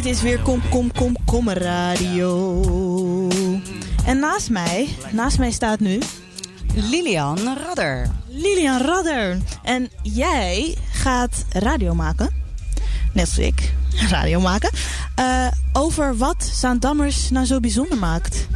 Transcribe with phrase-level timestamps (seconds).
[0.00, 2.62] Dit is weer Kom Kom Kom Kom Radio.
[4.04, 5.98] En naast mij, naast mij staat nu...
[6.74, 8.10] Lilian Radder.
[8.28, 9.38] Lilian Radder.
[9.62, 12.30] En jij gaat radio maken.
[13.12, 13.74] Net als ik.
[14.10, 14.70] Radio maken.
[15.18, 18.46] Uh, over wat Zaandammers nou zo bijzonder maakt.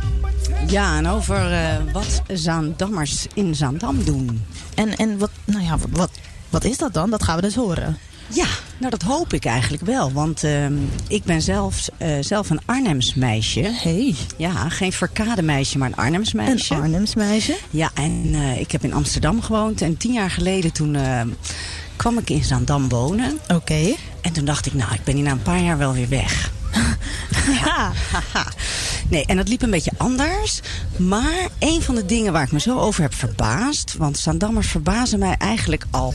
[0.66, 4.44] Ja, en over uh, wat Zaandammers in Zaandam doen.
[4.74, 6.10] En, en wat, nou ja, wat,
[6.50, 7.10] wat is dat dan?
[7.10, 7.98] Dat gaan we dus horen.
[8.28, 8.46] Ja,
[8.78, 10.12] nou dat hoop ik eigenlijk wel.
[10.12, 10.66] Want uh,
[11.08, 13.60] ik ben zelf, uh, zelf een Arnhems meisje.
[13.60, 14.14] Hey.
[14.36, 16.74] Ja, geen verkade meisje, maar een Arnhems meisje.
[16.74, 17.56] Een Arnhems meisje?
[17.70, 19.82] Ja, en uh, ik heb in Amsterdam gewoond.
[19.82, 20.96] En tien jaar geleden toen
[21.96, 23.38] kwam ik in Zaandam wonen.
[23.42, 23.54] Oké.
[23.54, 23.96] Okay.
[24.20, 26.50] En toen dacht ik, nou, ik ben hier na een paar jaar wel weer weg.
[27.64, 27.92] ja.
[29.08, 30.60] Nee, en dat liep een beetje anders.
[30.96, 33.94] Maar een van de dingen waar ik me zo over heb verbaasd...
[33.98, 36.14] want Zaandammers verbazen mij eigenlijk al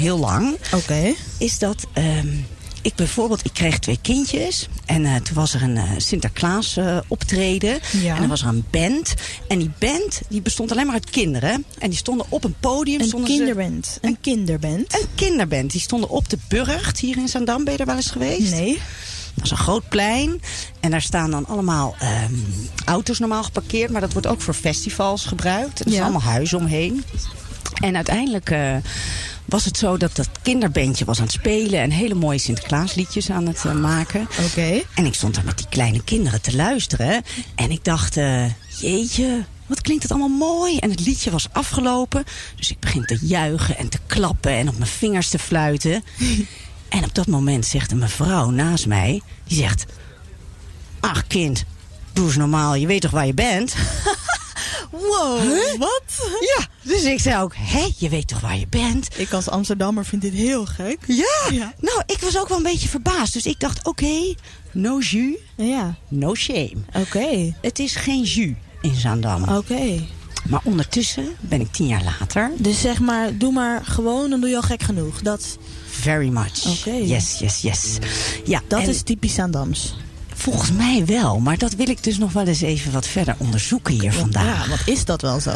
[0.00, 0.54] heel lang.
[0.54, 0.76] Oké.
[0.76, 1.16] Okay.
[1.38, 1.86] Is dat...
[1.94, 2.46] Um,
[2.82, 4.68] ik bijvoorbeeld, ik kreeg twee kindjes.
[4.86, 7.78] En uh, toen was er een uh, Sinterklaas uh, optreden.
[8.02, 8.16] Ja.
[8.16, 9.14] En er was er een band.
[9.48, 11.64] En die band die bestond alleen maar uit kinderen.
[11.78, 13.00] En die stonden op een podium.
[13.00, 13.86] Een kinderband.
[13.86, 14.94] Ze, een, een kinderband.
[14.94, 15.70] Een kinderband.
[15.70, 17.64] Die stonden op de Burgt hier in Zandam.
[17.64, 18.50] Ben je er wel eens geweest?
[18.50, 18.80] Nee.
[19.34, 20.42] Dat is een groot plein.
[20.80, 22.46] En daar staan dan allemaal um,
[22.84, 23.90] auto's normaal geparkeerd.
[23.90, 25.80] Maar dat wordt ook voor festivals gebruikt.
[25.80, 25.92] Er ja.
[25.92, 27.04] zijn allemaal huizen omheen.
[27.80, 28.50] En uiteindelijk
[29.50, 31.80] was het zo dat dat kinderbandje was aan het spelen...
[31.80, 34.20] en hele mooie Sinterklaasliedjes aan het uh, maken.
[34.20, 34.42] Oké.
[34.42, 34.86] Okay.
[34.94, 37.22] En ik stond daar met die kleine kinderen te luisteren.
[37.54, 38.44] En ik dacht, uh,
[38.80, 40.78] jeetje, wat klinkt het allemaal mooi.
[40.78, 42.24] En het liedje was afgelopen.
[42.56, 46.04] Dus ik begin te juichen en te klappen en op mijn vingers te fluiten.
[46.88, 49.22] en op dat moment zegt een mevrouw naast mij...
[49.44, 49.86] die zegt,
[51.00, 51.64] ach kind,
[52.12, 53.74] doe eens normaal, je weet toch waar je bent...
[54.90, 55.78] Wow, huh?
[55.78, 56.38] wat?
[56.56, 59.18] Ja, dus ik zei ook, hé, je weet toch waar je bent?
[59.18, 60.98] Ik als Amsterdammer vind dit heel gek.
[61.06, 61.74] Ja, ja.
[61.80, 63.32] nou, ik was ook wel een beetje verbaasd.
[63.32, 64.36] Dus ik dacht, oké, okay,
[64.72, 65.94] no jus, ja.
[66.08, 66.76] no shame.
[66.88, 66.98] Oké.
[66.98, 67.54] Okay.
[67.60, 69.42] Het is geen jus in Zaandam.
[69.42, 69.52] Oké.
[69.52, 70.08] Okay.
[70.48, 72.50] Maar ondertussen ben ik tien jaar later.
[72.56, 75.22] Dus zeg maar, doe maar gewoon, dan doe je al gek genoeg.
[75.22, 75.58] Dat...
[75.86, 76.66] Very much.
[76.66, 76.90] Oké.
[76.90, 77.98] Yes, yes, yes.
[78.44, 78.88] Ja, dat en...
[78.88, 79.94] is typisch Zaandams.
[80.40, 84.00] Volgens mij wel, maar dat wil ik dus nog wel eens even wat verder onderzoeken
[84.00, 84.64] hier vandaag.
[84.64, 85.54] Ja, wat is dat wel zo?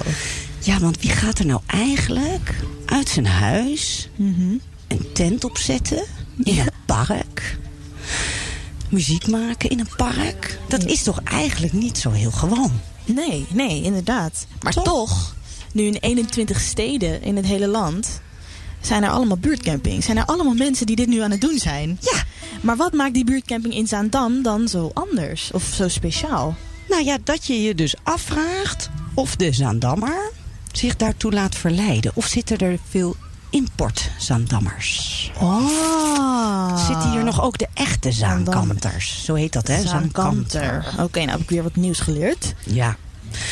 [0.60, 2.54] Ja, want wie gaat er nou eigenlijk
[2.86, 4.60] uit zijn huis mm -hmm.
[4.88, 6.04] een tent opzetten
[6.44, 6.62] in ja.
[6.62, 7.58] een park?
[8.88, 10.58] Muziek maken in een park?
[10.68, 12.80] Dat is toch eigenlijk niet zo heel gewoon?
[13.04, 14.46] Nee, nee, inderdaad.
[14.62, 15.34] Maar toch, toch
[15.72, 18.20] nu in 21 steden in het hele land
[18.86, 20.04] zijn er allemaal buurtcampings.
[20.04, 21.98] Zijn er allemaal mensen die dit nu aan het doen zijn.
[22.00, 22.22] Ja.
[22.60, 25.50] Maar wat maakt die buurtcamping in Zaandam dan zo anders?
[25.52, 26.56] Of zo speciaal?
[26.88, 30.32] Nou ja, dat je je dus afvraagt of de Zaandammer
[30.72, 32.10] zich daartoe laat verleiden.
[32.14, 33.16] Of zitten er veel
[33.50, 35.30] import-Zaandammers?
[35.40, 36.86] Oh.
[36.86, 39.24] Zitten hier nog ook de echte Zaankanters?
[39.24, 39.82] Zo heet dat, hè?
[39.86, 40.86] Zaankanter.
[40.92, 42.54] Oké, okay, nou heb ik weer wat nieuws geleerd.
[42.64, 42.96] Ja.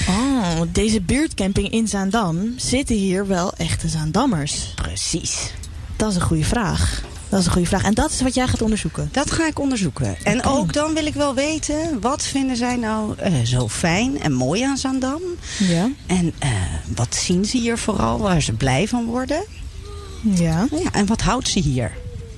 [0.09, 4.72] Oh, deze buurtcamping in Zaandam zitten hier wel echte Zaandammers.
[4.75, 5.53] Precies.
[5.97, 7.03] Dat is een goede vraag.
[7.28, 7.84] Dat is een goede vraag.
[7.84, 9.09] En dat is wat jij gaat onderzoeken?
[9.12, 10.16] Dat ga ik onderzoeken.
[10.22, 10.53] En okay.
[10.53, 14.62] ook dan wil ik wel weten, wat vinden zij nou uh, zo fijn en mooi
[14.62, 15.21] aan Zaandam?
[15.59, 15.91] Ja.
[16.06, 16.50] En uh,
[16.94, 19.44] wat zien ze hier vooral, waar ze blij van worden?
[20.21, 20.66] Ja.
[20.71, 21.92] ja en wat houdt ze hier?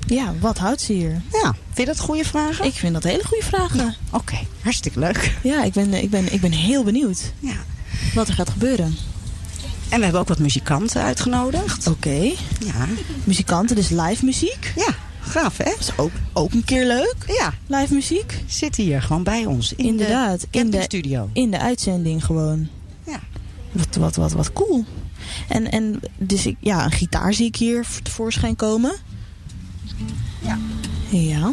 [0.06, 1.22] Ja, wat houdt ze hier?
[1.32, 2.64] Ja, vind je dat goede vragen?
[2.64, 3.78] Ik vind dat hele goede vragen.
[3.78, 3.94] Ja.
[4.06, 4.46] Oké, okay.
[4.62, 5.36] hartstikke leuk.
[5.42, 7.56] Ja, ik ben, ik, ben, ik ben heel benieuwd ja.
[8.14, 8.96] wat er gaat gebeuren.
[9.88, 11.86] En we hebben ook wat muzikanten uitgenodigd.
[11.86, 12.08] Oké.
[12.08, 12.36] Okay.
[12.58, 12.86] Ja.
[13.24, 14.72] Muzikanten, dus live muziek.
[14.76, 15.64] Ja, gaaf hè?
[15.64, 17.16] Dat is ook, ook een keer leuk.
[17.26, 17.54] Ja.
[17.66, 18.42] Live muziek.
[18.46, 19.72] Zitten hier gewoon bij ons.
[19.72, 20.40] In Inderdaad.
[20.40, 21.28] De in de studio.
[21.32, 22.68] In de uitzending gewoon.
[23.06, 23.20] Ja.
[23.72, 24.84] Wat, wat, wat, wat cool.
[25.48, 28.94] En, en dus ik, ja, een gitaar zie ik hier tevoorschijn komen.
[30.44, 30.58] Ja.
[31.08, 31.52] Ja.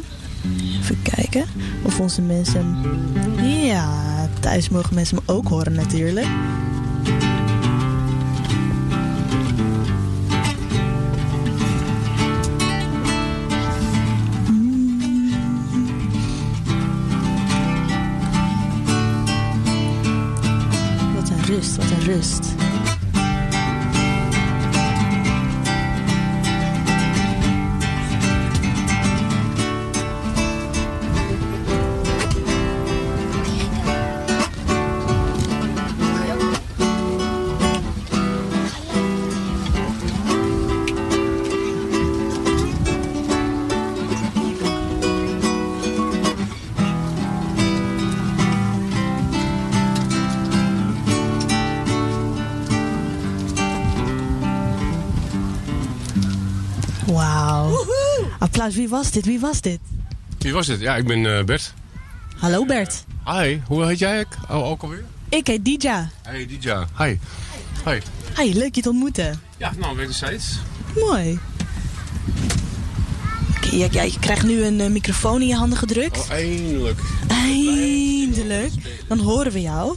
[0.80, 1.46] Even kijken
[1.84, 2.76] of onze mensen...
[3.64, 6.28] Ja, thuis mogen mensen me ook horen natuurlijk.
[21.16, 22.61] Wat een rust, wat een rust.
[58.40, 59.26] Applaus, wie was dit?
[59.26, 59.80] Wie was dit?
[60.40, 60.80] Wie was het?
[60.80, 61.74] Ja, ik ben eh, Bert.
[62.38, 63.04] Hallo Bert.
[63.26, 65.06] Hi, hoe heet jij oh, ook alweer?
[65.30, 66.10] Ik heet Dija.
[66.22, 66.88] Hey, Dija.
[66.98, 67.18] Hi.
[67.86, 68.00] Hi.
[68.38, 69.42] Hi, leuk je te ontmoeten.
[69.58, 70.60] Ja, nou, wederzijds.
[70.96, 71.40] Mooi.
[73.56, 76.18] Oké, ja, ja, je krijgt nu een eh, microfoon in je handen gedrukt.
[76.18, 77.00] Oh, eindelijk.
[77.28, 78.74] Eindelijk.
[79.08, 79.96] Dan horen we jou.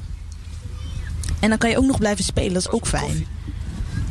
[1.40, 3.26] En dan kan je ook nog blijven spelen, dat is ook fijn.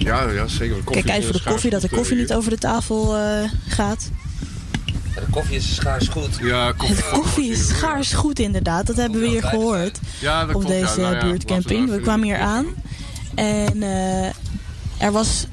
[0.03, 0.83] Ja, ja, zeker.
[0.83, 3.17] Koffie Kijk uit voor de koffie, dat de goed, koffie eh, niet over de tafel
[3.17, 4.09] eh, gaat.
[5.15, 6.37] De koffie is schaars goed.
[6.41, 9.99] Ja, koffie, De koffie is schaars goed inderdaad, dat hebben we hier gehoord.
[10.19, 10.85] Ja, dat op klopt, ja.
[10.85, 11.89] deze Nou ja, buurtcamping.
[11.89, 12.65] We kwamen hier aan
[13.35, 14.25] en eh,
[14.97, 15.47] er was.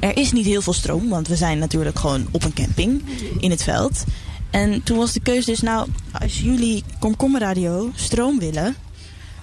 [0.00, 3.02] Er is niet heel veel stroom, want we zijn natuurlijk gewoon op een camping
[3.38, 4.04] in het veld.
[4.50, 5.88] En toen was de keuze dus, nou,
[6.20, 8.76] als jullie komkommerradio stroom willen,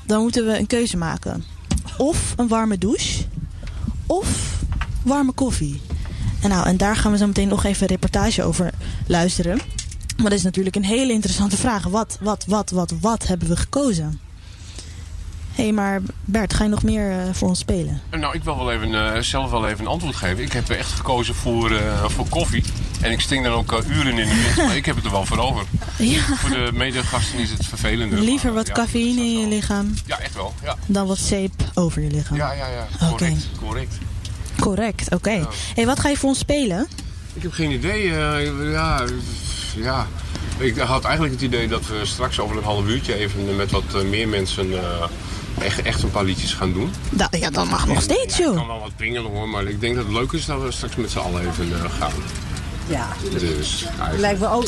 [0.06, 1.44] dan moeten we een keuze maken.
[1.98, 3.24] Of een warme douche,
[4.10, 4.60] of
[5.04, 5.82] warme koffie.
[6.42, 8.74] En, nou, en daar gaan we zo meteen nog even een reportage over
[9.08, 9.58] luisteren.
[10.18, 11.84] Maar dat is natuurlijk een hele interessante vraag.
[11.84, 14.20] Wat, wat, wat, wat, wat hebben we gekozen?
[15.60, 18.02] Hé, hey, maar Bert, ga je nog meer eh, voor ons spelen?
[18.12, 20.44] Nou, ik wil wel even, eh, zelf wel even een antwoord geven.
[20.44, 22.64] Ik heb echt gekozen voor, eh, voor koffie.
[23.02, 25.26] En ik sting dan ook uren in de wind, maar ik heb het er wel
[25.26, 25.64] voor over.
[25.98, 28.20] Ja, Voor de medegasten is het vervelender.
[28.20, 30.54] liever wat ja, cafeïne in je lichaam Ja, echt wel.
[30.64, 32.38] Ja, dan wat zeep over je lichaam.
[32.38, 32.68] ja, ja.
[32.68, 33.08] ja.
[33.08, 33.98] Correct, correct.
[34.60, 35.32] Correct, oké.
[35.32, 35.50] Ja.
[35.76, 36.88] hey, wat ga je voor ons spelen?
[37.34, 38.08] Ik heb geen idee.
[38.72, 39.04] ja,
[39.76, 40.08] ja.
[40.58, 44.04] Ik had eigenlijk het idee dat we straks over een half uurtje even met wat
[44.04, 44.70] meer mensen
[45.62, 46.92] echt, echt een paar liedjes gaan doen.
[47.10, 48.68] Da ja, dat mag nog steeds, Ik kan joh.
[48.68, 51.12] wel wat pingelen hoor, maar ik denk dat het leuk is dat we straks met
[51.12, 52.12] z'n allen even eh, gaan.
[52.88, 54.68] Ja, Dus, eigenlijk- lijkt me ook...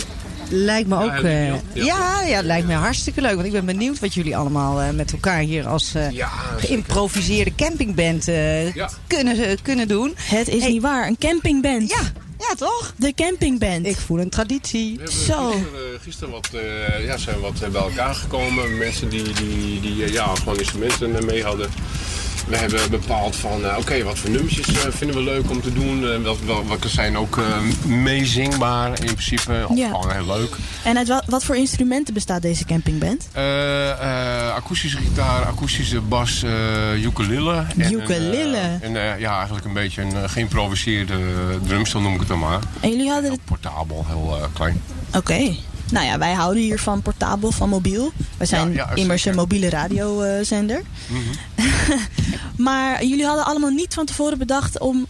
[0.53, 1.11] Lijkt me ook...
[1.11, 1.47] eh.
[1.47, 1.55] Ja.
[1.73, 3.33] ja, ja, het lijkt me hartstikke leuk.
[3.33, 6.27] Want ik ben benieuwd wat jullie allemaal eh, met elkaar hier als eh, Ja,
[6.57, 8.89] geïmproviseerde campingband eh, Ja.
[9.07, 10.13] kunnen, eh, kunnen doen.
[10.17, 10.71] Het is Hey.
[10.71, 11.89] niet waar, een campingband.
[11.89, 11.99] Ja,
[12.49, 12.93] ja toch?
[12.97, 13.85] De campingband.
[13.85, 14.91] Ik voel een traditie.
[14.97, 15.49] We hebben Zo.
[15.51, 18.77] Gisteren, gisteren wat, eh, ja, zijn wat eh, bij elkaar gekomen.
[18.77, 21.69] Mensen die, die, die eh, ja, gewoon instrumenten eh, mee hadden.
[22.47, 25.73] We hebben bepaald van, eh, oké, wat voor nummertjes eh, vinden we leuk om te
[25.73, 26.07] doen.
[26.07, 26.17] Eh,
[26.67, 27.39] wat, zijn ook
[27.85, 29.65] meezingbaar in principe.
[29.67, 29.85] Of Ja.
[29.87, 30.55] gewoon heel leuk.
[30.83, 33.27] En uit wat, wat voor instrumenten bestaat deze campingband?
[34.55, 36.43] Akoestische gitaar, akoestische bas,
[37.03, 37.63] ukulele.
[37.77, 38.77] En Ukulele?
[38.81, 41.19] En ja, eigenlijk een beetje een geïmproviseerde
[41.67, 42.59] drumstel noem ik het dan maar.
[42.79, 43.45] En jullie hadden het...
[43.45, 44.81] Portabel, heel klein.
[45.15, 45.55] Oké.
[45.91, 48.11] Nou ja, wij houden hier van portabel, van mobiel.
[48.37, 50.81] Wij zijn Ja, ja, immers een mobiele radiozender.
[52.57, 55.07] maar jullie hadden allemaal niet van tevoren bedacht om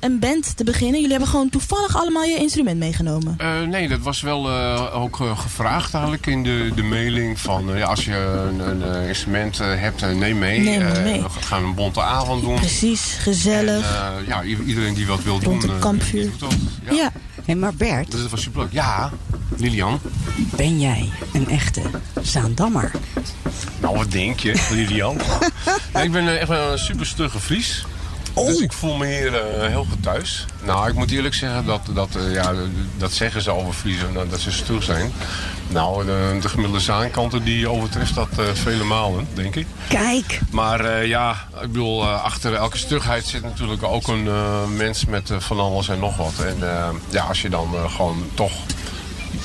[0.00, 0.94] een band te beginnen.
[0.94, 3.34] Jullie hebben gewoon toevallig allemaal je instrument meegenomen.
[3.38, 7.70] Eh, nee, dat was wel eh, ook eh, gevraagd eigenlijk in de, de mailing van
[7.76, 10.60] ja, als je een, een instrument hebt, neem mee.
[10.60, 11.22] Neem Eh, mee.
[11.22, 12.54] we gaan een bonte avond doen.
[12.54, 13.84] Precies, gezellig.
[14.16, 15.70] En, ja, iedereen die wat wil Rond doen.
[15.70, 16.20] een kampvuur.
[16.20, 16.54] die doet dat.
[16.84, 16.92] Ja.
[16.92, 17.12] ja.
[17.44, 18.72] Hé, maar Bert, Dus dat was superleuk.
[18.72, 19.10] Ja,
[19.56, 20.00] Lilian.
[20.56, 21.82] ben jij een echte
[22.22, 22.90] Zaandammer?
[23.80, 25.16] Nou, wat denk je, Lilian?
[25.92, 27.84] Nee, ik ben echt wel een super stugge Fries.
[28.46, 30.44] Dus ik voel me hier eh, heel goed thuis.
[30.64, 32.52] Nou, ik moet eerlijk zeggen dat, dat, eh, ja,
[32.96, 35.12] dat zeggen ze over Friesen, nou, dat ze stug zijn.
[35.68, 39.66] Nou, de, de gemiddelde zaankanten die overtreft dat eh, vele malen, denk ik.
[39.88, 41.30] Kijk, Maar ja,
[41.62, 44.28] ik bedoel, achter elke stugheid zit natuurlijk ook een
[44.76, 46.34] mens met van alles en nog wat.
[46.44, 46.56] En
[47.08, 48.52] ja, als je dan gewoon toch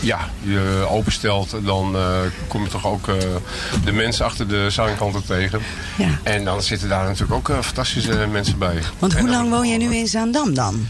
[0.04, 3.16] ja, je openstelt, dan eh, kom je toch ook eh,
[3.84, 5.62] de mensen achter de zaankanten tegen.
[5.98, 6.20] Ja.
[6.24, 8.82] En dan zitten daar natuurlijk ook eh, fantastische mensen bij.
[9.00, 10.88] want hoe lang woon jij nu in Zaandam dan?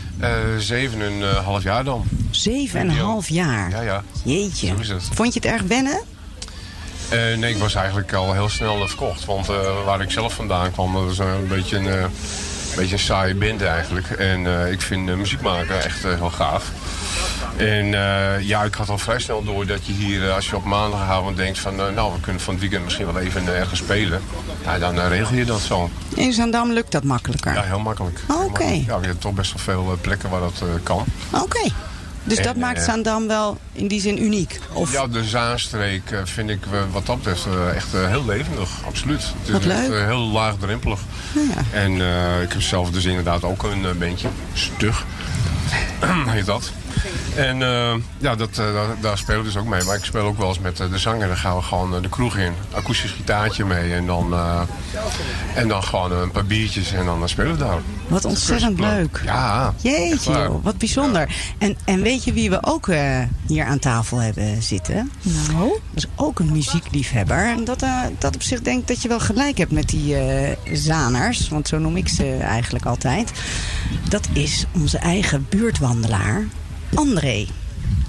[0.58, 2.04] Zeven en een half jaar dan.
[2.32, 3.70] Zeven en een half jaar.
[3.70, 4.04] Ja, ja.
[4.24, 4.68] Jeetje.
[4.68, 5.10] Zo is het.
[5.14, 6.02] Vond je het erg wennen?
[7.40, 9.26] Nee, ik was eigenlijk al heel snel verkocht.
[9.26, 9.48] Want
[9.86, 12.10] waar ik zelf vandaan kwam, dat was een beetje een,
[12.76, 14.10] beetje een saaie band eigenlijk.
[14.10, 16.72] En ik vind muziek maken echt heel gaaf.
[17.58, 20.55] En eh, ja, ik had al vrij snel door dat je hier, eh, als je
[20.55, 21.79] op maandagavond denkt van...
[21.79, 24.22] eh, nou, we kunnen van het weekend misschien wel even ergens spelen.
[24.63, 25.89] Ja, dan regel je dat zo.
[26.15, 27.53] In Zaandam lukt dat makkelijker.
[27.53, 28.20] Ja, heel makkelijk.
[28.27, 28.63] Oh, oké.
[28.63, 31.05] Ja, we hebben toch best wel veel plekken waar dat kan.
[31.32, 31.70] Oké.
[32.24, 34.60] Dus En, dat maakt Zaandam wel in die zin uniek?
[34.74, 36.60] Of Ja, de Zaanstreek vind ik
[36.91, 38.70] wat dat betreft echt heel levendig.
[38.88, 39.22] Absoluut.
[39.22, 40.00] Het is Wat echt leuk.
[40.00, 41.00] eh, heel laagdrempelig.
[41.34, 41.79] Ja.
[41.79, 41.91] En
[42.41, 44.27] ik heb zelf dus inderdaad ook een bandje.
[44.53, 45.05] Stug.
[46.27, 46.72] heet dat.
[47.36, 49.84] En eh, ja, dat, eh, daar, daar speel ik dus ook mee.
[49.84, 51.28] Maar ik speel ook wel eens met eh, de zanger.
[51.28, 52.54] Dan gaan we gewoon de kroeg in.
[52.74, 53.94] Akoestisch gitaartje mee.
[53.94, 54.62] En dan, eh,
[55.56, 56.92] en dan gewoon een paar biertjes.
[56.94, 57.78] En dan spelen we daar.
[58.08, 59.22] wat ontzettend leuk.
[59.26, 59.74] Ja.
[59.82, 61.36] Jeetje, wat bijzonder.
[61.58, 65.12] En, en weet je wie we ook eh, hier aan tafel hebben zitten?
[65.52, 67.48] Nou, Dat is ook een muziekliefhebber.
[67.48, 70.16] En dat, eh, dat op zich denk ik dat je wel gelijk hebt met die
[70.18, 71.50] eh, zaners.
[71.50, 73.32] Want zo noem ik ze eigenlijk altijd.
[74.10, 76.44] Dat is onze eigen buurtwandelaar,
[76.96, 77.48] André.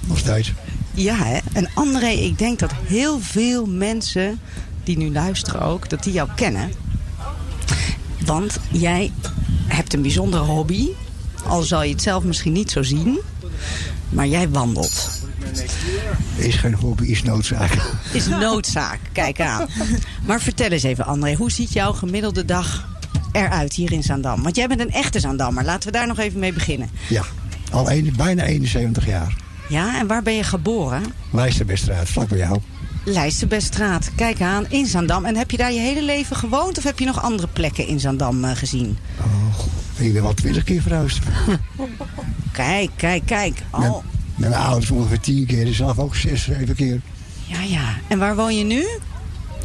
[0.07, 0.53] Nog steeds.
[0.93, 1.37] Ja, hè?
[1.53, 4.39] En André, ik denk dat heel veel mensen
[4.83, 6.71] die nu luisteren ook, dat die jou kennen.
[8.25, 9.11] Want jij
[9.67, 10.87] hebt een bijzondere hobby.
[11.47, 13.19] Al zal je het zelf misschien niet zo zien.
[14.09, 15.09] Maar jij wandelt.
[16.35, 17.71] Is geen hobby, is noodzaak.
[18.13, 19.67] Is noodzaak, kijk aan.
[20.25, 22.87] Maar vertel eens even, André, hoe ziet jouw gemiddelde dag
[23.31, 24.43] eruit hier in Zaandam?
[24.43, 25.63] Want jij bent een echte Zaandammer.
[25.63, 26.89] Laten we daar nog even mee beginnen.
[27.09, 27.23] Ja,
[27.75, 29.35] al een, bijna 71 jaar.
[29.69, 31.03] Ja, en waar ben je geboren?
[31.31, 32.59] Lijsterbestraat, vlak bij jou.
[33.05, 35.25] Lijsterbestraat, kijk aan, in Zaandam.
[35.25, 37.99] En heb je daar je hele leven gewoond of heb je nog andere plekken in
[37.99, 38.97] Zaandam eh, gezien?
[39.19, 39.65] Oh,
[40.05, 41.19] ik ben wel twintig keer verhuisd.
[42.51, 43.61] Kijk, kijk, kijk.
[43.77, 44.03] Met, Oh,
[44.35, 47.01] met mijn ouders ongeveer tien keer, dus zelf ook zes, zeven keer.
[47.45, 47.93] ja, ja.
[48.07, 48.85] En waar woon je nu?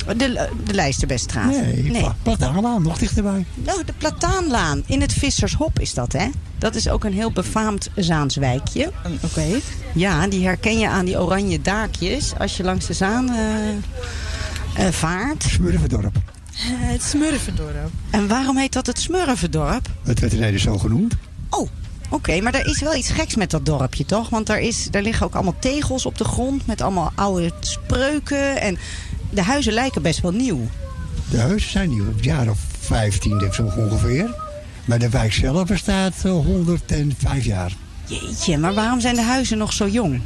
[0.06, 1.50] De, de Lijsterbestraat?
[1.50, 2.00] Nee, nee.
[2.02, 3.44] Pla- Plataanlaan, nog dichterbij.
[3.66, 4.82] Oh, de Plataanlaan.
[4.86, 6.28] In het Vissershop is dat, hè?
[6.58, 8.92] Dat is ook een heel befaamd Zaans wijkje.
[9.20, 9.46] Oké.
[9.94, 14.92] Ja, die herken je aan die oranje daakjes als je langs de Zaan eh, eh,
[14.92, 15.42] vaart.
[15.42, 16.16] Smurfendorp.
[16.62, 17.90] Het Smurfendorp.
[18.10, 19.88] En waarom heet dat het Smurfendorp?
[20.02, 21.14] Het werd ineens zo genoemd.
[21.50, 21.68] Oh,
[22.08, 24.28] oké, maar er is wel iets geks met dat dorpje, toch?
[24.28, 28.60] Want daar, is, daar liggen ook allemaal tegels op de grond met allemaal oude spreuken.
[28.60, 28.78] En
[29.30, 30.60] de huizen lijken best wel nieuw.
[31.30, 34.34] De huizen zijn nieuw, het jaar of 15 denk ik zo ongeveer.
[34.84, 37.72] Maar de wijk zelf bestaat eh, 105 jaar.
[38.06, 40.20] Jeetje, maar waarom zijn de huizen nog zo jong?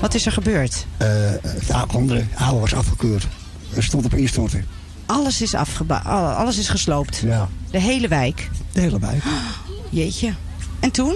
[0.00, 0.86] Wat is er gebeurd?
[0.96, 1.08] Eh,
[1.46, 3.26] het andere oude was afgekeurd.
[3.68, 4.64] Het stond op instorten.
[5.06, 5.54] Alles is
[5.94, 7.16] alles is gesloopt.
[7.16, 8.50] Ja, De hele wijk.
[8.72, 9.22] de hele wijk.
[9.90, 10.32] Jeetje.
[10.80, 11.14] En toen?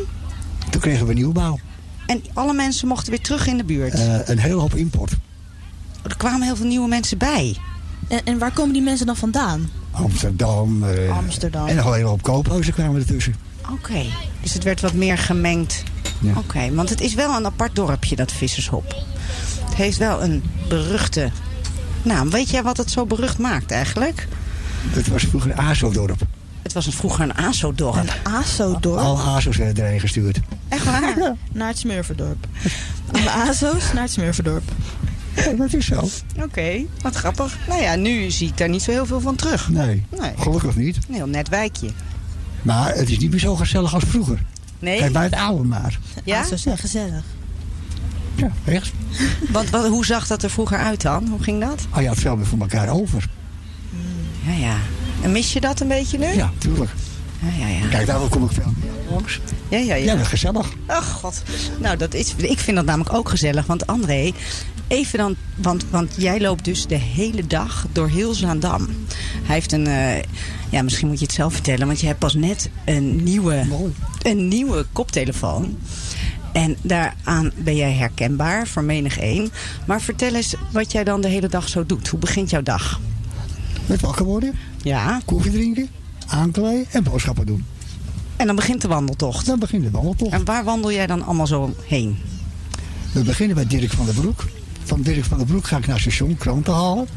[0.70, 1.58] Toen kregen we nieuwbouw.
[2.06, 3.94] En alle mensen mochten weer terug in de buurt.
[3.94, 5.12] Eh, een hele hoop import.
[6.08, 7.56] Er kwamen heel veel nieuwe mensen bij.
[8.08, 9.70] En, en waar komen die mensen dan vandaan?
[9.90, 10.84] Amsterdam.
[10.84, 11.66] eh, Amsterdam.
[11.66, 13.34] En nog een hele hoop koophuizen kwamen ertussen.
[13.72, 14.02] Oké,
[14.42, 15.82] dus het werd wat meer gemengd.
[16.20, 16.32] Ja.
[16.36, 19.04] Oké, want het is wel een apart dorpje, dat Vissershop.
[19.64, 21.30] Het heeft wel een beruchte
[22.02, 22.30] naam.
[22.30, 24.28] Weet jij wat het zo berucht maakt eigenlijk?
[24.90, 26.20] Het was vroeger een ASO-dorp.
[26.62, 27.96] Het was een, vroeger een ASO-dorp.
[27.96, 28.98] Een ASO-dorp.
[29.00, 30.40] Al ASO's werden erheen gestuurd.
[30.68, 31.14] Echt waar?
[31.52, 32.46] Naar het Smurfendorp.
[33.12, 34.62] Van de ASO's naar het Smurfendorp.
[35.36, 36.08] Ja, dat is zo.
[36.42, 37.56] Oké, wat grappig.
[37.68, 39.68] Nou ja, nu zie ik daar niet zo heel veel van terug.
[39.68, 40.32] Nee, Nee.
[40.38, 40.96] gelukkig niet.
[41.08, 41.90] Een heel net wijkje.
[42.62, 44.42] Maar het is niet meer zo gezellig als vroeger.
[44.78, 44.98] Nee?
[44.98, 45.98] Kijk bij het oude maar.
[46.24, 46.40] Ja?
[46.40, 47.24] ASO's zijn gezellig.
[48.34, 48.92] Ja, echt.
[49.50, 51.26] Want wat, hoe zag dat er vroeger uit dan?
[51.28, 51.86] Hoe ging dat?
[51.94, 53.28] Oh, je had veel meer voor elkaar over.
[54.46, 54.76] Ja, ja.
[55.22, 56.26] En mis je dat een beetje nu?
[56.26, 56.90] Ja, tuurlijk.
[57.40, 57.86] Ja, ja, ja.
[57.88, 59.40] Kijk, daar kom ik veel meer langs.
[59.68, 60.12] Ja, ja, Ja, ja.
[60.12, 60.72] dat is gezellig.
[60.86, 61.42] Ach, god.
[61.80, 63.66] Nou, dat is, ik vind dat namelijk ook gezellig.
[63.66, 64.32] Want André,
[64.88, 65.36] even dan...
[65.56, 68.86] Want, want jij loopt dus de hele dag door heel Zaandam.
[69.42, 69.86] Hij heeft een...
[69.86, 70.22] eh,
[70.70, 71.86] ja, misschien moet je het zelf vertellen.
[71.86, 73.64] Want je hebt pas net een nieuwe,
[74.22, 75.76] een nieuwe koptelefoon.
[76.52, 79.50] En daaraan ben jij herkenbaar voor menig één.
[79.86, 82.08] Maar vertel eens wat jij dan de hele dag zo doet.
[82.08, 83.00] Hoe begint jouw dag?
[83.86, 85.88] Met wakker worden, Ja, koffie drinken,
[86.26, 87.64] aankleden en boodschappen doen.
[88.36, 89.46] en dan begint de wandeltocht.
[89.46, 90.32] Dan begint de wandeltocht.
[90.32, 92.16] En waar wandel jij dan allemaal zo heen?
[93.12, 94.44] We beginnen bij Dirk van der Broek.
[94.86, 97.08] Van Dirk van der Broek ga ik naar het station kranten halen.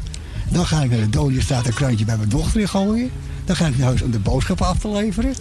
[0.48, 3.10] Dan ga ik naar de Dodjestraat een krantje bij mijn dochter in gooien.
[3.44, 5.34] Dan ga ik naar huis om de boodschappen af te leveren.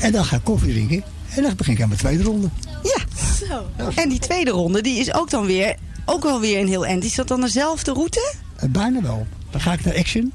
[0.00, 1.02] En dan ga ik koffie drinken.
[1.28, 2.48] En dan begin ik aan mijn tweede ronde.
[2.82, 3.04] Ja,
[3.46, 3.66] Zo.
[3.94, 7.04] En die tweede ronde, die is ook dan weer, ook wel weer een heel eind.
[7.04, 8.34] Is dat dan dezelfde route?
[8.56, 9.26] Eh, bijna wel.
[9.50, 10.32] Dan ga ik naar Action.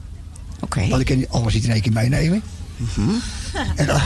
[0.60, 0.88] Oké.
[0.88, 2.41] Want ik kan niet alles niet in één keer meenemen.
[3.75, 4.01] En dan,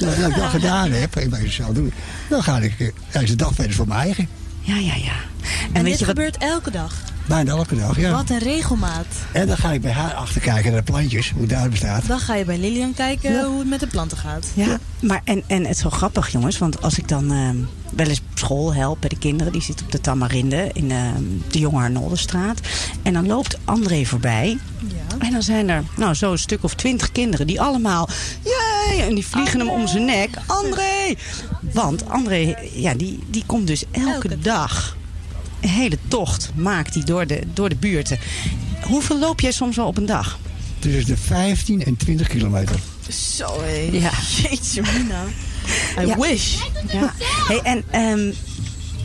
[0.00, 1.92] dat ik dat gedaan heb, ik doen,
[2.28, 4.28] dan ga ik eh, tijdens de dag verder voor mijn eigen.
[4.60, 5.12] Ja, ja, ja.
[5.12, 6.14] En, En weet dit je wat?
[6.16, 6.94] gebeurt elke dag.
[7.30, 8.10] Bijna elke dag, ja.
[8.12, 9.06] Wat een regelmaat.
[9.32, 12.06] En dan ga ik bij haar achter kijken naar de plantjes, hoe het daar bestaat.
[12.06, 13.44] Dan ga je bij Lilian kijken Ja.
[13.44, 14.46] hoe het met de planten gaat.
[14.54, 16.58] Ja, maar en, en het is zo grappig, jongens.
[16.58, 17.56] Want als ik dan ehm,
[17.96, 21.22] wel eens op school help bij de kinderen, die zitten op de Tamarinde in ehm,
[21.50, 22.60] de Jonge Arnoldenstraat.
[23.02, 24.58] En dan loopt André voorbij.
[24.88, 25.18] Ja.
[25.18, 28.08] En dan zijn er nou, zo een stuk of twintig kinderen die allemaal...
[28.42, 29.02] Jee!
[29.02, 30.30] En die vliegen hem om zijn nek.
[30.46, 31.14] André!
[31.72, 34.98] Want André, ja, die, die komt dus elke, Elke dag...
[35.60, 38.18] een hele tocht maakt hij door de, door de buurten.
[38.82, 40.38] Hoeveel loop jij soms al op een dag?
[40.78, 42.76] Tussen de 15 en 20 kilometer.
[43.36, 43.88] Zo hé.
[43.92, 44.10] Ja.
[44.42, 45.24] Jeetje mina.
[46.02, 46.16] I Ja.
[46.18, 46.56] wish.
[46.92, 47.14] Ja.
[47.46, 48.32] Hey, en ehm,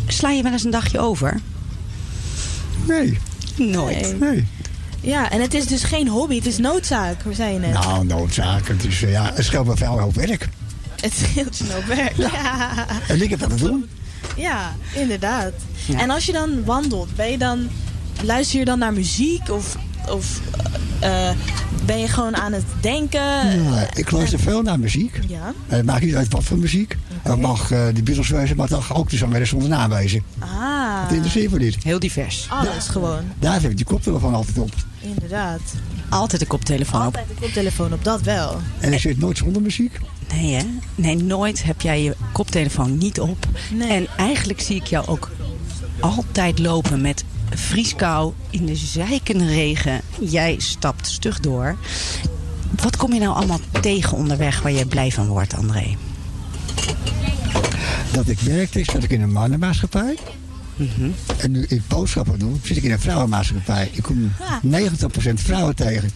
[0.07, 1.39] sla je wel eens een dagje over?
[2.88, 3.17] Nee,
[3.57, 4.01] Nooit.
[4.01, 4.13] Nee.
[4.31, 4.47] nee.
[5.01, 7.21] Ja, en het is dus geen hobby, het is noodzaak.
[7.24, 7.74] We zei je net.
[7.74, 8.67] Nou, noodzaak.
[8.67, 10.50] Het, is, eh, ja, het scheelt me veel hoop werk.
[11.01, 12.17] Het scheelt je nou werk.
[12.17, 12.85] Ja.
[13.07, 13.85] En ik heb dat te doen.
[14.36, 15.54] Ja, inderdaad.
[15.88, 16.00] Ja.
[16.00, 17.70] En als je dan wandelt, ben je dan,
[18.24, 19.75] luister je dan naar muziek of,
[20.10, 20.42] of
[21.00, 21.30] eh,
[21.86, 23.63] ben je gewoon aan het denken?
[23.63, 25.20] Ja, ik luister veel naar muziek.
[25.27, 25.54] Ja.
[25.68, 26.98] Het maakt niet uit wat voor muziek.
[27.22, 30.24] Het mag eh, de Beatles wezen, maar het mag ook de zangeres zonder naam wezen.
[30.39, 31.01] Ah.
[31.01, 31.84] Dat interesseert me niet.
[31.84, 32.48] Heel divers.
[32.50, 33.24] Alles gewoon.
[33.39, 34.74] Daar heb ik die koptelefoon altijd op.
[35.01, 35.62] Inderdaad.
[36.15, 37.05] Altijd de koptelefoon op.
[37.05, 38.62] Altijd de koptelefoon op, dat wel.
[38.79, 40.00] En ik zit nooit zonder muziek.
[40.34, 40.63] Nee, hè?
[40.95, 43.48] Nee, nooit heb jij je koptelefoon niet op.
[43.72, 43.89] Nee.
[43.89, 45.31] En eigenlijk zie ik jou ook
[46.00, 50.01] altijd lopen met vrieskou in de zijkende regen.
[50.19, 51.75] Jij stapt stug door.
[52.84, 55.95] Wat kom je nou allemaal tegen onderweg waar je blij van wordt, André?
[58.12, 60.17] Dat ik werkte, zat ik in een mannenmaatschappij.
[61.38, 63.89] En nu ik boodschappen doe, zit ik in een vrouwenmaatschappij.
[63.91, 64.79] Ik kom Ja.
[64.82, 66.03] 90% vrouwen tegen.
[66.03, 66.10] In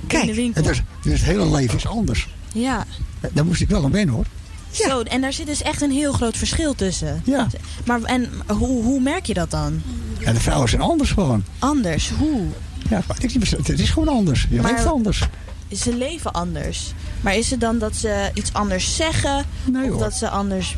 [0.00, 0.62] de Kijk, winkel.
[0.62, 2.28] En dus, dus het hele leven is anders.
[2.54, 2.86] Ja.
[3.32, 4.26] Daar moest ik wel aan wennen hoor.
[4.70, 7.22] Zo, en daar zit dus echt een heel groot verschil tussen.
[7.24, 7.46] Ja.
[7.86, 9.82] Maar en hoe, hoe merk je dat dan?
[10.20, 11.44] En de vrouwen zijn anders gewoon.
[11.58, 12.42] Anders, hoe?
[12.90, 14.46] Ja, het, is, het is gewoon anders.
[14.50, 15.28] Je Maar- leeft anders.
[15.72, 16.92] Ze leven anders.
[17.20, 19.44] Maar is het dan dat ze iets anders zeggen?
[19.64, 19.98] Nee, of hoor.
[19.98, 20.76] dat ze anders...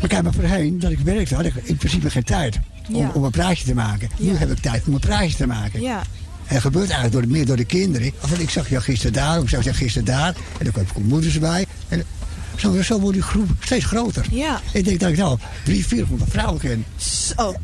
[0.00, 3.10] Maar kijk maar voorheen, dat ik werkte, had ik in principe geen tijd om, Ja.
[3.14, 4.08] om een praatje te maken.
[4.18, 5.80] Nu heb ik tijd om een praatje te maken.
[5.80, 5.98] Ja.
[6.46, 8.12] En dat gebeurt eigenlijk door, meer door de kinderen.
[8.22, 10.34] Of ik zag je gisteren daar, of ik zag je gisteren daar.
[10.58, 11.66] En dan komen moeders erbij.
[11.88, 12.04] En
[12.56, 14.26] zo, zo wordt die groep steeds groter.
[14.30, 14.60] Ja.
[14.72, 16.84] Ik denk dat ik nou drie, vierhonderd vrouwen ken.
[16.96, 17.54] Zo.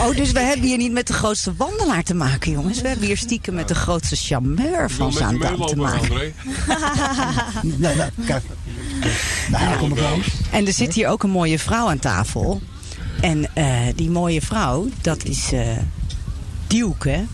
[0.00, 2.80] oh, dus we hebben hier niet met de grootste wandelaar te maken, jongens.
[2.80, 6.00] We hebben hier stiekem met de grootste charmeur van Zaandam te maken.
[6.00, 6.32] André.
[7.62, 8.42] Nee, nou, kijk.
[9.50, 10.28] Nou, kom ik langs.
[10.50, 12.60] En er zit hier ook een mooie vrouw aan tafel.
[13.20, 15.76] En eh, die mooie vrouw, dat is eh
[16.66, 17.24] Dielke.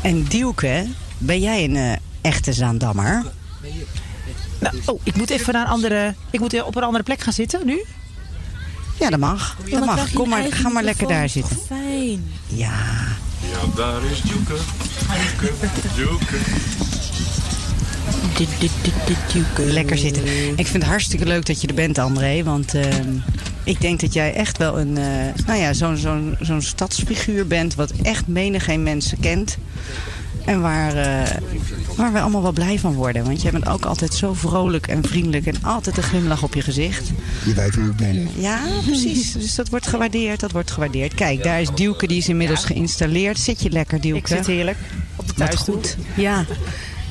[0.00, 0.86] En Dielke,
[1.18, 3.24] ben jij een eh, echte Zaandammer?
[4.58, 6.14] Nou, oh, ik moet even naar een andere.
[6.30, 7.84] Ik moet op een andere plek gaan zitten nu.
[9.00, 9.56] Ja, dat mag.
[9.70, 10.12] Dat mag.
[10.12, 11.56] Kom maar, ga maar lekker daar zitten.
[11.66, 12.32] Fijn.
[12.46, 12.72] Ja.
[13.50, 14.56] Ja, daar is Joeke.
[15.40, 15.52] Joeke,
[15.96, 16.38] Joeke.
[19.56, 20.22] Lekker zitten.
[20.56, 22.42] Ik vind het hartstikke leuk dat je er bent, André.
[22.42, 22.84] Want eh,
[23.64, 27.74] ik denk dat jij echt wel een, eh, nou ja, zo'n zo'n zo'n stadsfiguur bent.
[27.74, 29.56] Wat echt menigeen mensen kent.
[30.44, 31.36] En waar, eh,
[31.96, 33.24] waar we allemaal wel blij van worden.
[33.24, 35.46] Want jij bent ook altijd zo vrolijk en vriendelijk.
[35.46, 37.10] En altijd een glimlach op je gezicht.
[37.44, 38.28] Je weet hoe ik ben.
[38.36, 39.32] Ja, precies.
[39.32, 40.40] Dus dat wordt gewaardeerd.
[40.40, 41.14] Dat wordt gewaardeerd.
[41.14, 42.06] Kijk, daar is Dielke.
[42.06, 43.38] Die is inmiddels geïnstalleerd.
[43.38, 44.18] Zit je lekker, Dielke?
[44.18, 44.78] Ik zit heerlijk
[45.16, 45.74] op de thuisstoel.
[45.74, 45.96] goed.
[46.16, 46.44] Ja.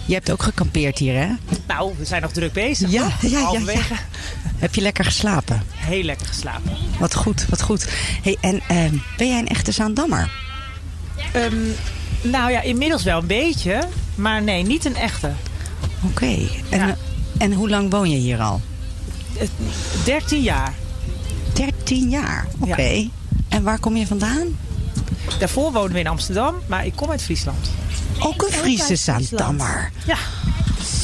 [0.05, 1.27] Je hebt ook gekampeerd hier, hè?
[1.67, 2.91] Nou, we zijn nog druk bezig.
[2.91, 3.81] Ja, ja, ja.
[4.57, 5.61] Heb je lekker geslapen?
[5.75, 6.71] Heel lekker geslapen.
[6.99, 7.87] Wat goed, wat goed.
[8.23, 10.31] Hey, en ehm, ben jij een echte Zaandammer?
[11.33, 11.55] Ehm,
[12.21, 13.83] nou ja, inmiddels wel een beetje.
[14.15, 15.31] Maar nee, niet een echte.
[16.03, 16.25] Oké.
[16.69, 16.87] En, Ja.
[16.89, 16.93] eh,
[17.37, 18.61] en hoe lang woon je hier al?
[20.05, 20.73] 13 jaar.
[21.53, 22.47] 13 jaar.
[22.59, 23.07] Oké.
[23.49, 24.47] En waar kom je vandaan?
[25.39, 27.69] Daarvoor woonden we in Amsterdam, maar ik kom uit Friesland.
[28.23, 28.95] Ook een Friese.
[28.95, 29.91] Zaandammer.
[30.05, 30.17] Ja.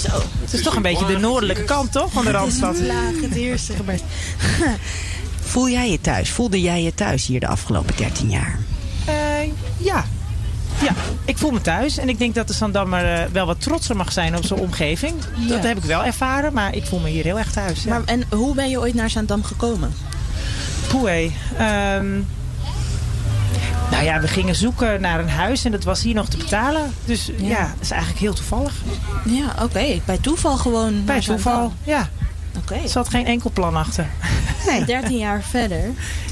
[0.01, 0.21] Zo.
[0.41, 2.11] Het is toch een beetje de noordelijke kant, toch?
[2.11, 2.79] Van de Randstad.
[2.79, 4.03] Laag het.
[5.51, 6.29] Voel jij je thuis?
[6.29, 8.59] Voelde jij je thuis hier de afgelopen 13 jaar?
[9.05, 9.13] Eh,
[9.77, 10.05] ja.
[10.81, 10.93] Ja,
[11.25, 11.97] ik voel me thuis.
[11.97, 15.13] En ik denk dat de Zandammer eh, wel wat trotser mag zijn op zijn omgeving.
[15.47, 17.83] Dat heb ik wel ervaren, maar ik voel me hier heel erg thuis.
[17.83, 17.89] Ja.
[17.89, 19.93] Maar, en hoe ben je ooit naar Zaandam gekomen?
[20.87, 22.05] Poeh, ehm,
[23.91, 26.93] nou ja, we gingen zoeken naar een huis en dat was hier nog te betalen.
[27.05, 28.73] Dus ja, dat is eigenlijk heel toevallig.
[29.25, 29.99] Ja, oké.
[30.05, 32.09] Bij toeval gewoon Bij toeval, ja.
[32.57, 32.73] Oké.
[32.73, 34.07] Er zat geen enkel plan achter.
[34.67, 34.85] Nee.
[34.85, 35.83] 13 jaar verder,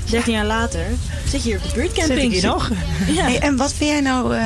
[0.10, 0.86] 13 jaar later,
[1.28, 2.22] zit je hier op de Zit buurtcamping.
[2.22, 2.72] ik hier nog?
[3.08, 3.24] Ja.
[3.24, 4.36] Hey, en wat vind jij nou...
[4.36, 4.44] eh,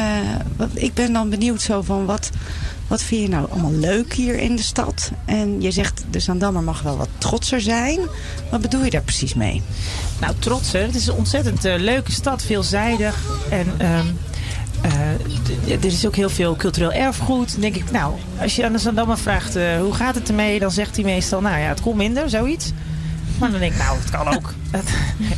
[0.58, 2.30] wat, ik ben dan benieuwd zo van wat...
[2.92, 5.12] Wat vind je nou allemaal leuk hier in de stad?
[5.26, 8.00] En je zegt de Zaandammer mag wel wat trotser zijn.
[8.50, 9.62] Wat bedoel je daar precies mee?
[10.20, 10.80] Nou, trots hè.
[10.80, 13.24] Het is een ontzettend eh, leuke stad, veelzijdig.
[13.50, 14.06] En ehm,
[14.82, 17.52] eh, er is ook heel veel cultureel erfgoed.
[17.52, 20.60] Dan denk ik, nou, als je aan de Zandammer vraagt eh, hoe gaat het ermee,
[20.60, 22.72] dan zegt hij meestal, nou ja, het komt minder, zoiets.
[23.40, 24.54] Maar dan denk ik, nou, het kan ook.
[24.72, 24.90] Het,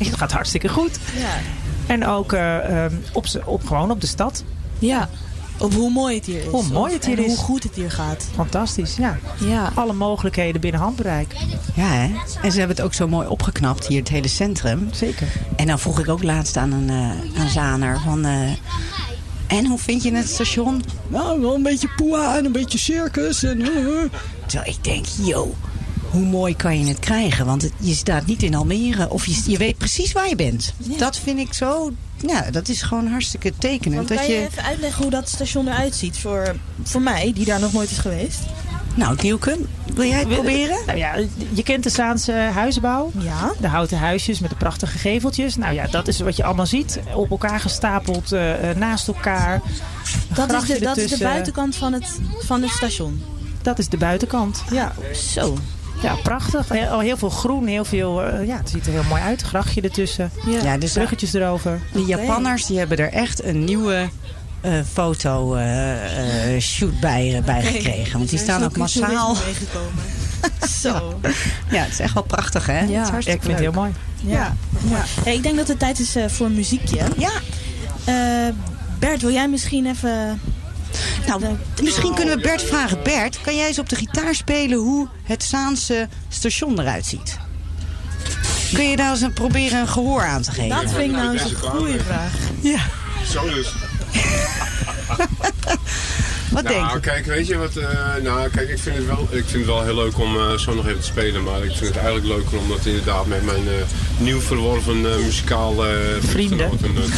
[0.07, 0.99] het gaat hartstikke goed.
[1.17, 1.37] Ja.
[1.85, 2.93] En ook eh, ehm,
[3.45, 4.43] op, gewoon op de stad.
[4.79, 5.09] ja.
[5.57, 6.47] Op hoe mooi het hier is.
[6.51, 7.35] Hoe mooi het hier en is.
[7.35, 8.25] hoe goed het hier gaat.
[8.35, 9.17] Fantastisch, ja.
[9.39, 9.71] Ja.
[9.75, 11.35] Alle mogelijkheden binnen handbereik.
[11.75, 12.11] Ja, hè?
[12.41, 14.87] En ze hebben het ook zo mooi opgeknapt, hier het hele centrum.
[14.91, 15.27] Zeker.
[15.55, 18.25] En dan vroeg ik ook laatst aan een eh aan Zaner van...
[18.25, 18.51] eh,
[19.47, 20.83] en hoe vind je het station?
[21.07, 23.43] Nou, wel een beetje poeha en een beetje circus.
[23.43, 23.67] En, eh.
[24.45, 25.55] Terwijl ik denk, yo,
[26.09, 27.45] hoe mooi kan je het krijgen?
[27.45, 30.73] Want het- je staat niet in Almere of je, je weet precies waar je bent.
[30.97, 31.91] Dat vind ik zo...
[32.27, 33.95] Ja, dat is gewoon hartstikke tekenend.
[33.95, 37.31] Want Dat kan je je, even uitleggen hoe dat station eruit ziet voor, voor mij,
[37.33, 38.39] die daar nog nooit is geweest?
[38.95, 39.57] nou, Dielke,
[39.93, 40.77] wil jij het proberen?
[40.85, 41.15] Nou ja,
[41.53, 43.11] je kent de Zaanse huisbouw.
[43.17, 43.51] Ja.
[43.59, 45.55] De houten huisjes met de prachtige geveltjes.
[45.55, 46.99] Nou ja, dat is wat je allemaal ziet.
[47.15, 49.61] Op elkaar gestapeld, eh, eh, naast elkaar.
[50.35, 53.23] Dat is, de, dat is de buitenkant van het, van het station.
[53.61, 54.63] Dat is de buitenkant.
[54.71, 54.93] Ja.
[55.13, 55.57] Zo.
[56.03, 56.69] Ja, prachtig.
[56.69, 58.23] Heel, al heel veel groen, heel veel...
[58.23, 59.41] eh, ja, het ziet er heel mooi uit.
[59.41, 60.31] Grachtje ertussen.
[60.63, 61.79] Ja, dus Bruggetjes erover.
[61.93, 64.09] de Japanners die hebben er echt een nieuwe
[64.61, 68.17] eh, foto eh, eh, shoot bij, eh, bij gekregen.
[68.17, 69.35] Want die staan ook massaal.
[69.45, 70.03] meegekomen.
[70.81, 71.19] Zo.
[71.69, 72.73] Ja, het is echt wel prachtig hè?
[72.73, 73.91] Het is Ja, ik vind het heel mooi.
[74.25, 74.55] Ja.
[74.89, 75.03] ja.
[75.23, 76.97] Hey, ik denk dat het tijd is eh, voor muziekje.
[77.17, 77.31] Ja,
[78.05, 78.53] Eh,
[78.99, 80.41] Bert, wil jij misschien even...
[81.27, 83.03] nou, misschien kunnen we Bert vragen.
[83.03, 87.37] Bert, kan jij eens op de gitaar spelen hoe het Zaanse station eruit ziet?
[88.73, 90.69] Kun je daar eens een, proberen een gehoor aan te geven?
[90.69, 92.31] Dat vind ik nou eens een goede vraag.
[92.61, 92.79] Ja,
[93.31, 93.73] Zo dus.
[96.53, 96.99] wat denk Nou, je?
[96.99, 97.75] kijk, weet je wat?
[97.75, 97.87] eh,
[98.23, 100.73] nou, kijk, ik vind, het wel, ik vind het wel heel leuk om eh, zo
[100.73, 101.43] nog even te spelen.
[101.43, 103.73] Maar ik vind het eigenlijk leuker om dat inderdaad met mijn eh,
[104.17, 106.69] nieuw verworven muzikaal eh, Vrienden.
[106.77, 107.11] te doen.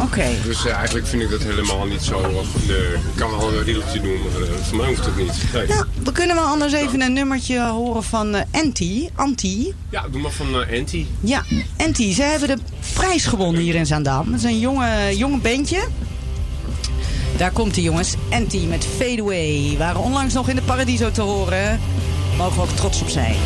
[0.06, 0.24] Oké.
[0.44, 2.20] Dus eigenlijk vind ik dat helemaal niet zo.
[2.66, 5.32] nee, ik kan wel een riedeltje doen, maar voor mij hoeft het niet.
[5.52, 5.66] Nee.
[5.66, 9.08] Nou, we kunnen wel anders even een nummertje horen van Anti.
[9.14, 9.74] Anti.
[9.90, 11.06] Ja, doe maar van Anti.
[11.20, 11.42] Ja,
[11.76, 12.12] Anti.
[12.14, 12.58] Ze hebben de
[12.94, 14.26] prijs gewonnen hier in Zaandam.
[14.32, 15.80] Het is een jonge, jonge bandje.
[17.36, 18.14] Daar komt de jongens.
[18.30, 19.74] Anti met Fade Away.
[19.78, 21.80] Waren onlangs nog in de Paradiso te horen.
[22.36, 23.36] Mogen we ook trots op zijn.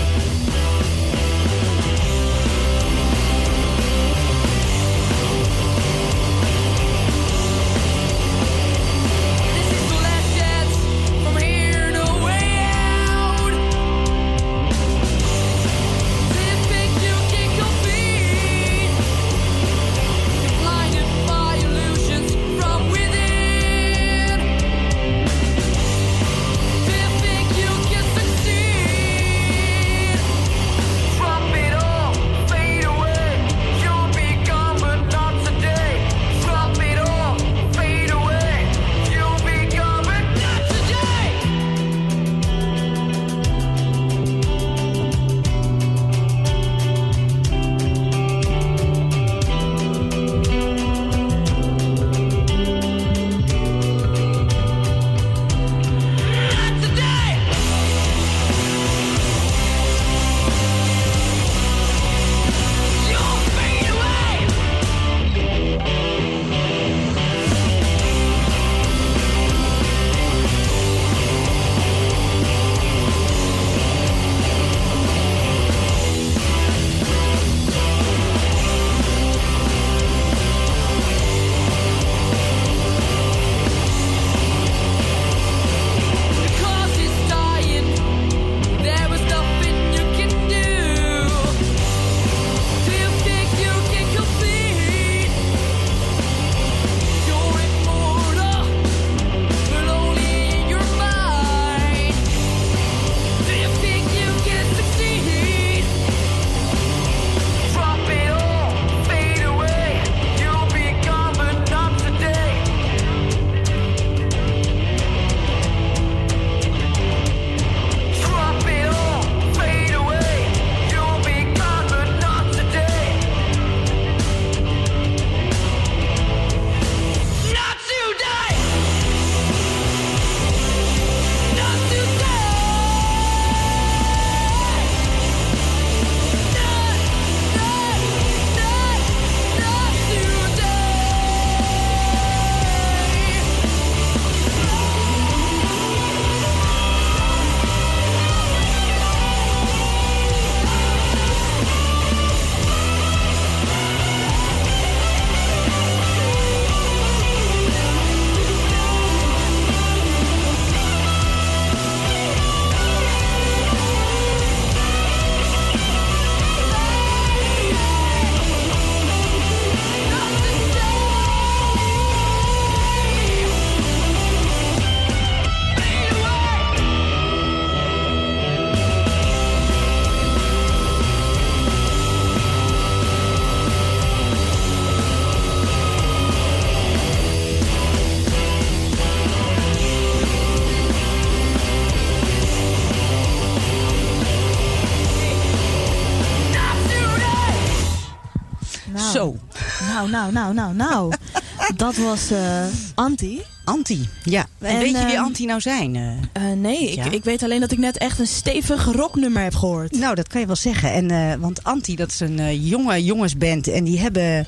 [200.00, 201.12] Nou, nou, nou, nou, nou.
[201.76, 203.40] Dat was eh, Anti.
[203.64, 204.08] Anti.
[204.24, 205.96] Ja, en, En, weet je wie ehm, Anti nou zijn?
[205.96, 206.10] eh?
[206.50, 207.04] Eh, nee, Ja.
[207.04, 209.92] ik, ik weet alleen dat ik net echt een stevig rocknummer heb gehoord.
[209.92, 210.92] Nou, dat kan je wel zeggen.
[210.92, 213.68] En, want Anti, dat is een jonge jongensband.
[213.68, 214.46] En die hebben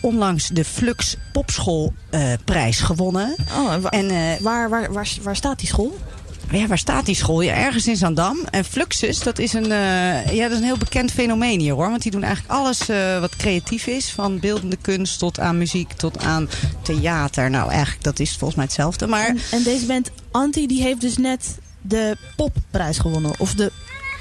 [0.00, 3.34] onlangs de Flux Popschoolprijs gewonnen.
[3.58, 4.08] Oh, en wa- En
[4.42, 5.96] waar, waar, waar, waar staat die school?
[6.50, 7.40] Ja, waar staat die school?
[7.40, 8.38] Ja, ergens in Zandam.
[8.50, 11.90] En Fluxus, dat is een, eh, ja, dat is een heel bekend fenomeen hier hoor.
[11.90, 14.10] Want die doen eigenlijk alles eh, wat creatief is.
[14.10, 16.48] Van beeldende kunst tot aan muziek tot aan
[16.82, 17.50] theater.
[17.50, 19.06] Nou, eigenlijk dat is volgens mij hetzelfde.
[19.06, 23.32] Maar En, en deze band Anti die heeft dus net de popprijs gewonnen.
[23.38, 23.72] Of de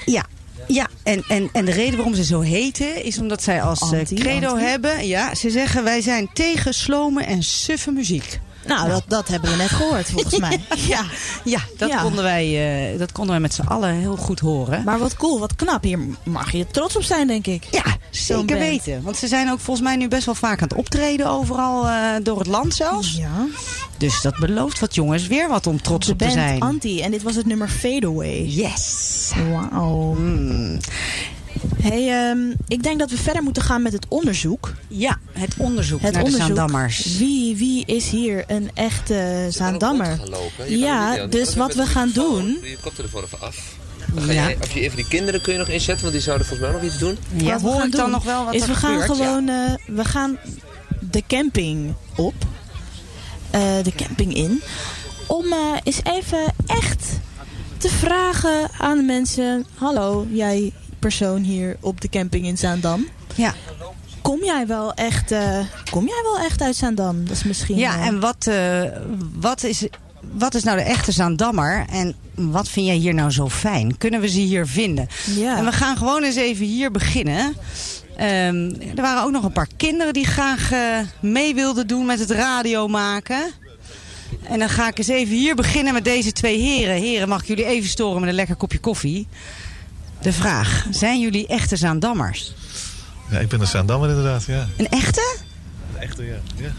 [0.06, 0.26] Ja,
[0.68, 0.88] ja.
[1.04, 4.16] En, en, en de reden waarom ze zo heten is omdat zij als eh, Anti,
[4.16, 4.64] credo anti.
[4.64, 5.08] hebben.
[5.08, 8.40] Ja, ze zeggen wij zijn tegen slomen en suffe muziek.
[8.68, 10.60] Nou, dat, dat hebben we net gehoord volgens mij.
[10.88, 11.04] Ja,
[11.44, 12.02] ja, dat, Ja.
[12.02, 14.84] Konden wij, eh, dat konden wij met z'n allen heel goed horen.
[14.84, 15.84] Maar wat cool, wat knap.
[15.84, 17.68] Hier mag je trots op zijn, denk ik.
[17.72, 19.02] Ja, zeker weten.
[19.02, 21.96] Want ze zijn ook volgens mij nu best wel vaak aan het optreden overal eh,
[22.24, 23.16] door het land zelfs.
[23.16, 23.46] Ja.
[23.98, 26.62] Dus dat belooft wat jongens weer wat om trots op te zijn.
[26.62, 27.02] Anti.
[27.02, 28.44] En dit was het nummer Fade Away.
[28.46, 29.32] Yes.
[29.52, 30.14] Wauw.
[30.14, 30.80] Mm.
[31.82, 34.74] Hey, ehm, ik denk dat we verder moeten gaan met het onderzoek.
[34.88, 36.48] Ja, het onderzoek Het naar onderzoek.
[36.48, 37.18] de Zaandammers.
[37.18, 40.20] Wie, wie is hier een echte Zaandammer?
[40.68, 43.76] Ja, dus wat we gaan doen- Doe je koptelefoon even af.
[44.14, 44.44] Dan ga Ja.
[44.44, 46.80] jij, of je even die kinderen kun je nog inzetten, want die zouden volgens mij
[46.80, 47.18] nog iets doen.
[47.36, 49.18] Ja, Wat we hoor ik dan doen nog wel wat is er we gaan gebeurt?
[49.20, 50.38] gewoon, eh, we gaan
[51.12, 52.34] de camping op,
[53.50, 54.62] Eh, de camping in,
[55.28, 57.06] om eh, eens even echt
[57.78, 60.72] te vragen aan de mensen: hallo, jij
[61.04, 63.08] persoon hier op de camping in Zaandam.
[63.36, 63.54] Ja.
[64.22, 67.26] Kom jij wel echt, eh, kom jij wel echt uit Zaandam?
[67.26, 67.78] Dat is misschien.
[67.78, 68.82] Ja, eh, en wat, eh,
[69.34, 69.88] wat, is,
[70.32, 71.86] wat is nou de echte Zaandammer?
[71.90, 73.98] En wat vind jij hier nou zo fijn?
[73.98, 75.08] Kunnen we ze hier vinden?
[75.36, 75.58] ja.
[75.58, 77.56] En we gaan gewoon eens even hier beginnen.
[78.18, 80.72] Ehm, er waren ook nog een paar kinderen die graag
[81.20, 83.52] mee wilden doen met het radio maken.
[84.44, 86.96] En dan ga ik eens even hier beginnen met deze twee heren.
[86.96, 89.28] Heren, mag ik jullie even storen met een lekker kopje koffie?
[90.24, 92.54] De vraag, zijn jullie echte Zaandammers?
[93.30, 94.68] Ja, ik ben een Zaandammer inderdaad, ja.
[94.78, 95.36] Een echte?
[95.94, 96.36] Een echte, ja.
[96.56, 96.72] ja.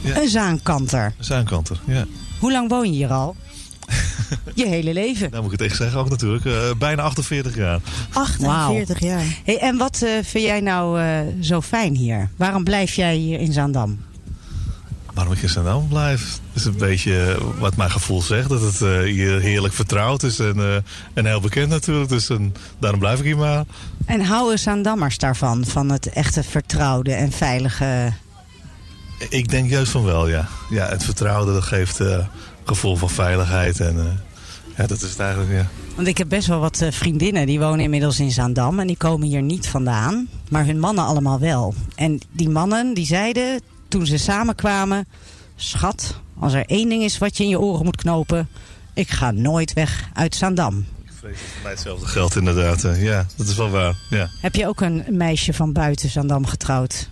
[0.00, 0.20] Ja.
[0.20, 1.04] Een Zaankanter.
[1.18, 2.04] Een Zaankanter, ja.
[2.38, 3.36] Hoe lang woon je hier al?
[4.54, 5.30] Je hele leven.
[5.30, 6.44] Nou moet ik het echt zeggen ook natuurlijk.
[6.44, 7.80] eh, bijna 48 jaar.
[8.12, 9.24] 48 jaar.
[9.44, 12.28] Hey, en wat eh, vind jij nou eh, zo fijn hier?
[12.36, 13.98] Waarom blijf jij hier in Zaandam?
[15.14, 16.40] Waarom ik in Zaandam blijf?
[16.52, 18.48] is een beetje wat mijn gevoel zegt.
[18.48, 20.76] Dat het eh, hier heerlijk vertrouwd is en, eh,
[21.14, 22.08] en heel bekend natuurlijk.
[22.08, 23.64] Dus en, daarom blijf ik hier maar.
[24.06, 25.64] En houden Zaandammers daarvan?
[25.64, 28.12] Van het echte vertrouwde en veilige...
[29.28, 30.48] Ik denk juist van wel, ja.
[30.70, 32.26] Ja, het vertrouwde dat geeft eh, een
[32.64, 33.80] gevoel van veiligheid.
[33.80, 34.04] En eh,
[34.76, 35.66] ja, dat is het eigenlijk, ja.
[35.94, 38.80] Want ik heb best wel wat eh, vriendinnen die wonen inmiddels in Zaandam.
[38.80, 40.28] En die komen hier niet vandaan.
[40.48, 41.74] Maar hun mannen allemaal wel.
[41.94, 43.60] En die mannen die zeiden
[43.92, 45.06] toen ze samenkwamen...
[45.56, 48.48] Schat, als er één ding is wat je in je oren moet knopen...
[48.94, 50.86] Ik ga nooit weg uit Zaandam.
[51.04, 52.84] Ik vrees dat voor mij hetzelfde geldt inderdaad.
[52.84, 54.28] eh, ja, dat is wel waar, ja.
[54.40, 57.08] Heb je ook een meisje van buiten Zaandam getrouwd?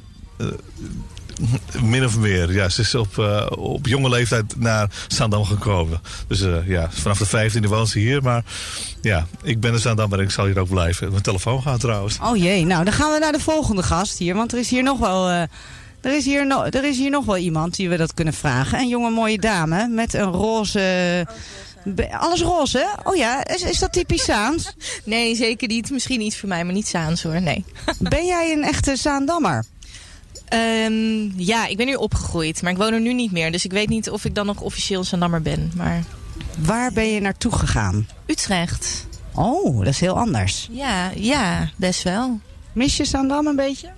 [1.83, 2.53] Min of meer.
[2.53, 6.01] Ja, ze is op, eh, op jonge leeftijd naar Zaandam gekomen.
[6.27, 8.23] Dus eh, ja, vanaf de 15e woont ze hier.
[8.23, 8.45] Maar
[9.01, 11.11] ja, ik ben in Zaandam en ik zal hier ook blijven.
[11.11, 12.19] Mijn telefoon gaat trouwens.
[12.23, 14.35] Oh jee, nou dan gaan we naar de volgende gast hier.
[14.35, 15.43] Want er is hier nog wel, eh,
[16.03, 18.79] er is hier no- er is hier nog wel iemand die we dat kunnen vragen.
[18.79, 21.27] Een jonge mooie dame met een roze...
[22.11, 22.87] Alles roze?
[23.05, 24.75] Oh ja, is, is dat typisch Zaans?
[25.05, 25.91] Nee, zeker niet.
[25.91, 27.41] Misschien iets voor mij, maar niet Zaans hoor.
[27.43, 27.65] Nee.
[27.99, 29.65] Ben jij een echte Zaandammer?
[30.49, 33.53] Ehm, ja, ik ben nu opgegroeid, maar ik woon er nu niet meer.
[33.53, 35.73] Dus ik weet niet of ik dan nog officieel Zaandammer ben.
[35.77, 36.05] Maar
[36.59, 38.09] Waar ben je naartoe gegaan?
[38.27, 39.07] Utrecht.
[39.35, 40.69] Oh, dat is heel anders.
[40.71, 42.41] Ja, ja, best wel.
[42.73, 43.89] Mis je Zaandam een beetje?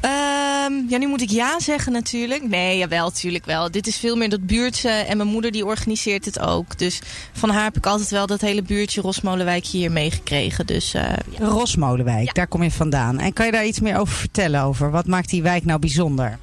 [0.00, 2.48] Ehm, ja, nu moet ik ja zeggen natuurlijk.
[2.48, 3.70] Nee, jawel, natuurlijk wel.
[3.70, 6.78] Dit is veel meer dat buurtje en mijn moeder die organiseert het ook.
[6.78, 7.00] Dus
[7.32, 10.66] van haar heb ik altijd wel dat hele buurtje Rosmolenwijk hier meegekregen.
[10.66, 11.02] Dus eh,
[11.38, 11.46] ja.
[11.46, 12.32] Rosmolenwijk, Ja.
[12.32, 13.18] daar kom je vandaan.
[13.18, 14.62] En kan je daar iets meer over vertellen?
[14.62, 16.38] Over wat maakt die wijk nou bijzonder?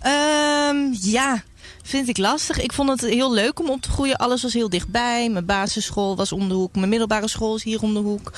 [0.00, 1.42] Ehm, ja,
[1.82, 2.60] vind ik lastig.
[2.60, 4.16] Ik vond het heel leuk om op te groeien.
[4.16, 5.28] Alles was heel dichtbij.
[5.30, 6.74] Mijn basisschool was om de hoek.
[6.74, 8.32] Mijn middelbare school is hier om de hoek.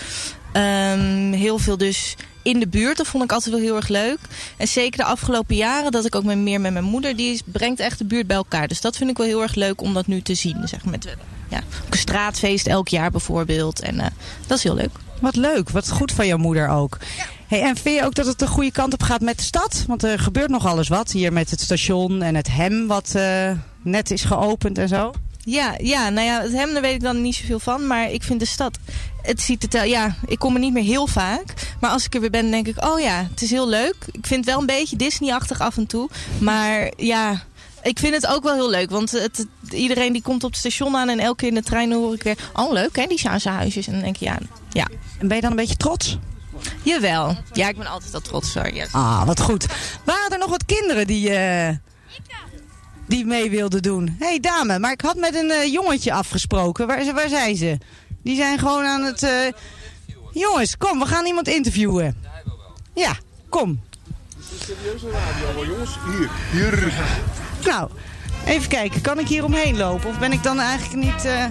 [0.52, 2.96] Ehm, heel veel dus in de buurt.
[2.96, 4.18] Dat vond ik altijd wel heel erg leuk.
[4.56, 7.16] En zeker de afgelopen jaren dat ik ook meer met mijn moeder...
[7.16, 8.68] die brengt echt de buurt bij elkaar.
[8.68, 10.68] Dus dat vind ik wel heel erg leuk om dat nu te zien.
[10.68, 10.90] Zeg, maar.
[10.90, 11.16] met
[11.48, 13.80] ja, ook een straatfeest elk jaar bijvoorbeeld.
[13.80, 14.06] En eh,
[14.46, 14.90] dat is heel leuk.
[15.20, 16.98] Wat leuk, wat goed van jouw moeder ook.
[17.46, 19.84] Hey, en vind je ook dat het de goede kant op gaat met de stad?
[19.86, 23.50] Want er gebeurt nog alles wat hier met het station en het hem wat eh,
[23.82, 25.12] net is geopend en zo.
[25.44, 27.86] Ja, ja, nou ja, het hem daar weet ik dan niet zoveel van.
[27.86, 28.78] Maar ik vind de stad,
[29.22, 31.44] het ziet het, ja, ik kom er niet meer heel vaak.
[31.80, 33.94] Maar als ik er weer ben, denk ik, oh ja, het is heel leuk.
[34.12, 36.08] Ik vind het wel een beetje Disney-achtig af en toe.
[36.38, 37.42] Maar ja,
[37.82, 38.90] ik vind het ook wel heel leuk.
[38.90, 41.62] Want het, het- iedereen die komt op het station aan en elke keer in de
[41.62, 42.36] trein hoor ik weer...
[42.52, 43.86] Oh, leuk hè, die Sjaanse huisjes.
[43.86, 44.38] En dan denk je, ja,
[44.70, 46.18] ja, En ben je dan een beetje trots?
[46.82, 47.36] jawel.
[47.52, 48.50] Ja, ik ben altijd al trots.
[48.50, 48.74] Sorry.
[48.76, 48.86] Ja.
[48.92, 49.66] Ah, wat goed.
[50.04, 51.30] Waren er nog wat kinderen die...
[51.30, 51.74] eh,
[53.10, 54.16] die mee wilde doen.
[54.18, 56.86] Hé hey, dame, maar ik had met een eh, jongetje afgesproken.
[56.86, 57.78] Waar, waar zijn ze?
[58.22, 59.22] Die zijn gewoon aan het...
[59.22, 59.30] eh,
[60.32, 62.16] Jongens, kom, we gaan iemand interviewen.
[62.94, 63.12] Ja,
[63.48, 63.80] kom.
[64.64, 65.90] Serieuze radio jongens.
[66.06, 66.92] Hier, hier.
[67.64, 67.90] Nou,
[68.46, 69.00] even kijken.
[69.00, 70.08] Kan ik hier omheen lopen?
[70.08, 71.24] Of ben ik dan eigenlijk niet...
[71.24, 71.44] eh,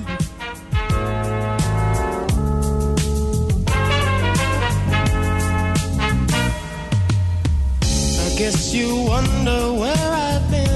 [8.27, 10.68] I guess you wonder where I've been.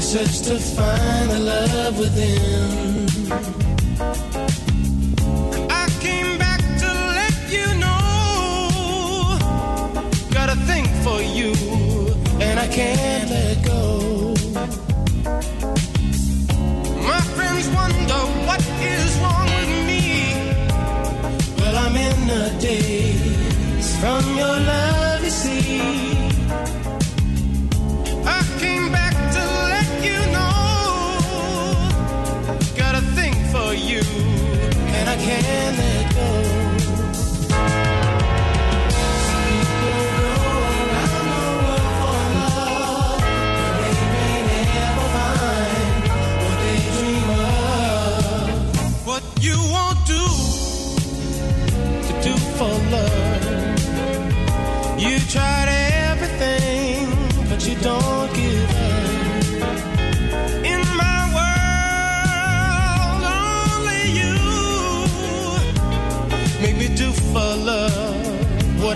[0.00, 3.06] I searched to find the love within.
[5.70, 9.36] I came back to let you know.
[10.32, 11.52] Got a thing for you,
[12.40, 13.09] and I can't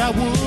[0.04, 0.43] I would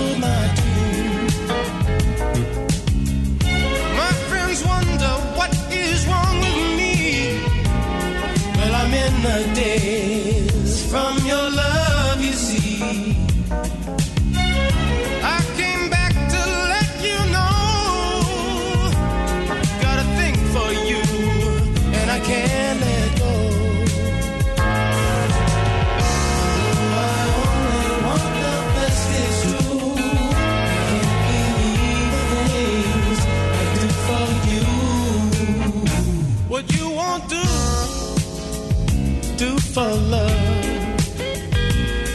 [39.77, 40.33] for love.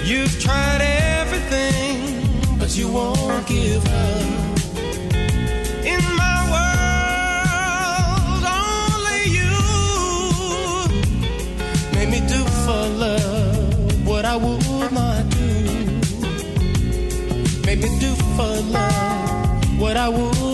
[0.05, 0.81] You've tried
[1.21, 4.59] everything, but you won't give up.
[5.93, 9.55] In my world, only you
[11.95, 15.53] made me do for love what I would not do.
[17.65, 20.52] Made me do for love what I would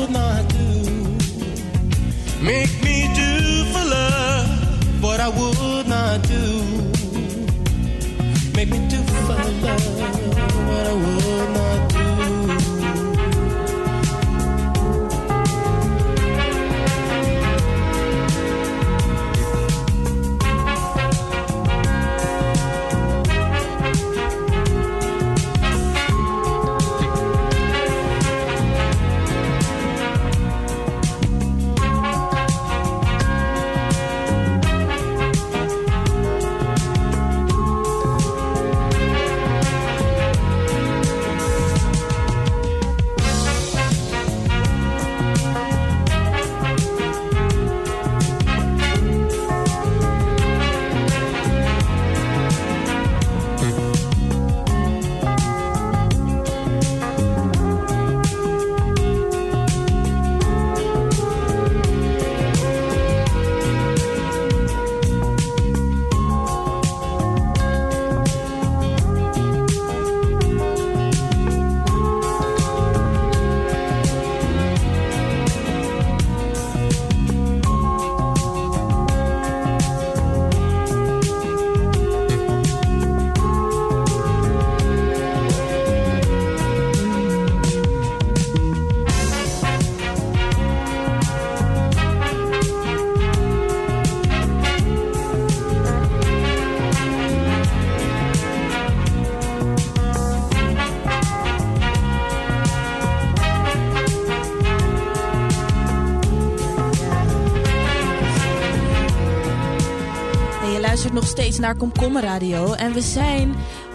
[111.58, 112.72] steeds naar Komkommer Radio.
[112.72, 113.54] En we zijn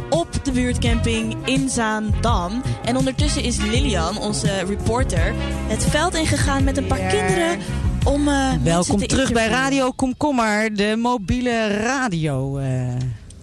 [0.09, 2.61] op de buurtcamping in Zaandam.
[2.85, 5.33] En ondertussen is Lilian, onze reporter,
[5.67, 7.59] het veld ingegaan met een paar kinderen
[8.05, 9.47] om mensen Welkom te terug bij.
[9.47, 12.57] Radio Komkommer, de mobiele radio.
[12.57, 12.95] eh.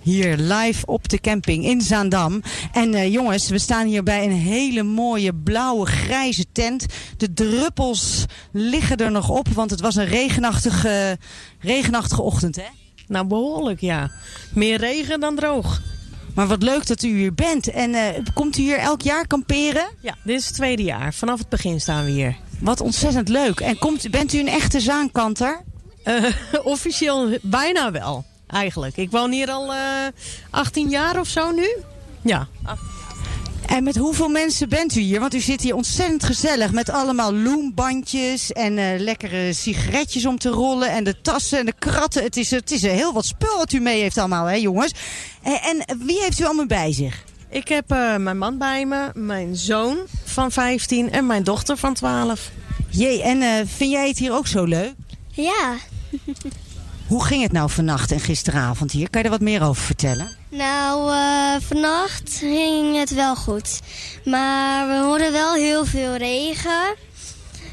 [0.02, 2.42] Hier live op de camping in Zaandam.
[2.72, 6.86] En eh, jongens, we staan hier bij een hele mooie blauwe grijze tent.
[7.16, 11.18] De druppels liggen er nog op, want het was een regenachtige,
[11.60, 12.79] regenachtige ochtend, hè?
[13.10, 14.10] Nou, behoorlijk, ja.
[14.54, 15.80] Meer regen dan droog.
[16.34, 17.70] Maar wat leuk dat u hier bent.
[17.70, 19.88] En eh, komt u hier elk jaar kamperen?
[20.00, 21.14] Ja, dit is het tweede jaar.
[21.14, 22.36] Vanaf het begin staan we hier.
[22.60, 23.60] Wat ontzettend leuk.
[23.60, 25.60] En komt, bent u een echte zaankanter?
[26.02, 26.24] Eh,
[26.62, 28.96] officieel bijna wel, eigenlijk.
[28.96, 29.80] Ik woon hier al eh
[30.50, 31.76] 18 jaar of zo nu.
[32.22, 32.48] Ja.
[33.70, 35.20] En met hoeveel mensen bent u hier?
[35.20, 40.48] Want u zit hier ontzettend gezellig met allemaal loembandjes en eh, lekkere sigaretjes om te
[40.48, 42.22] rollen en de tassen en de kratten.
[42.22, 44.92] Het is, het is heel wat spul wat u mee heeft allemaal, hè jongens?
[45.42, 47.24] Eh, en wie heeft u allemaal bij zich?
[47.48, 51.94] Ik heb eh, mijn man bij me, mijn zoon van 15 en mijn dochter van
[51.94, 52.50] 12.
[52.88, 54.94] Jee, en eh, vind jij het hier ook zo leuk?
[55.28, 55.76] Ja,
[57.06, 59.10] Hoe ging het nou vannacht en gisteravond hier?
[59.10, 60.39] Kan je er wat meer over vertellen?
[60.50, 63.80] Nou, eh, vannacht ging het wel goed.
[64.24, 66.94] Maar we hoorden wel heel veel regen.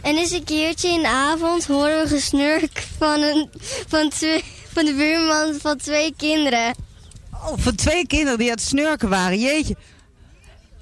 [0.01, 3.49] En eens een keertje in de avond hoorden we gesnurk van, een,
[3.87, 6.75] van, twee, van de buurman van twee kinderen.
[7.33, 9.75] Oh, van twee kinderen die aan het snurken waren, jeetje.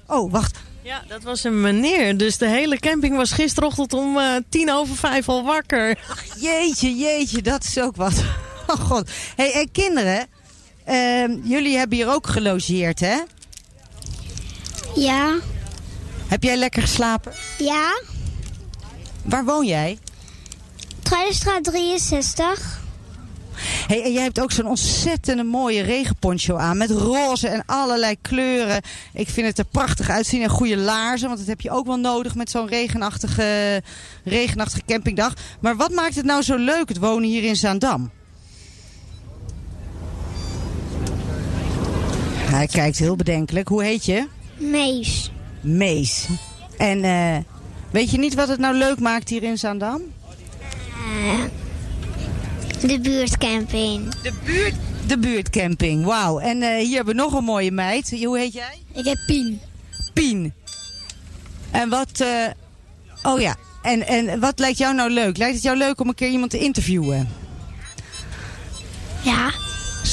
[0.06, 0.58] Oh, wacht.
[0.82, 2.16] Ja, dat was een meneer.
[2.16, 5.98] Dus de hele camping was gisterochtend om eh, tien over vijf al wakker.
[6.38, 8.22] Jeetje, jeetje, dat is ook wat.
[8.68, 9.10] Oh god.
[9.36, 10.26] hey, hey, kinderen,
[11.42, 13.16] jullie hebben hier ook gelogeerd, hè?
[14.94, 15.38] Ja.
[16.26, 17.32] Heb jij lekker geslapen?
[17.58, 18.00] Ja.
[19.22, 19.98] Waar woon jij?
[21.02, 22.84] Truidenstraat 63.
[23.86, 26.76] Hey, en jij hebt ook zo'n ontzettende mooie regenponcho aan.
[26.76, 28.82] Met roze en allerlei kleuren.
[29.12, 30.42] Ik vind het er prachtig uitzien.
[30.42, 31.26] En goede laarzen.
[31.26, 33.82] Want dat heb je ook wel nodig met zo'n regenachtige,
[34.24, 35.32] regenachtige campingdag.
[35.60, 38.10] Maar wat maakt het nou zo leuk, het wonen hier in Zaandam?
[42.56, 43.68] Hij kijkt heel bedenkelijk.
[43.68, 44.28] Hoe heet je?
[44.56, 45.30] Mees.
[45.60, 46.26] Mees.
[46.78, 47.36] En eh,
[47.90, 50.02] weet je niet wat het nou leuk maakt hier in Zaandam?
[51.24, 51.42] Eh,
[52.80, 54.14] de buurtcamping.
[54.22, 54.74] De buurt?
[55.06, 56.38] De buurtcamping, wauw.
[56.38, 58.24] En eh, hier hebben we nog een mooie meid.
[58.24, 58.82] Hoe heet jij?
[58.92, 59.60] Ik heb Pien.
[60.12, 60.52] Pien.
[61.70, 62.24] En wat...
[63.22, 65.36] oh ja, en, en wat lijkt jou nou leuk?
[65.36, 67.28] Lijkt het jou leuk om een keer iemand te interviewen?
[69.22, 69.65] Ja.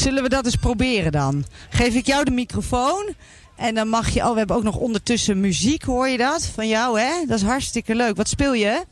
[0.04, 1.46] Zullen we dat eens proberen dan?
[1.70, 3.14] Geef ik jou de microfoon.
[3.56, 4.20] En dan mag je...
[4.20, 6.46] Oh, we hebben ook nog ondertussen muziek, hoor je dat?
[6.46, 7.26] Van jou, hè?
[7.28, 8.16] Dat is hartstikke leuk.
[8.16, 8.84] Wat speel je?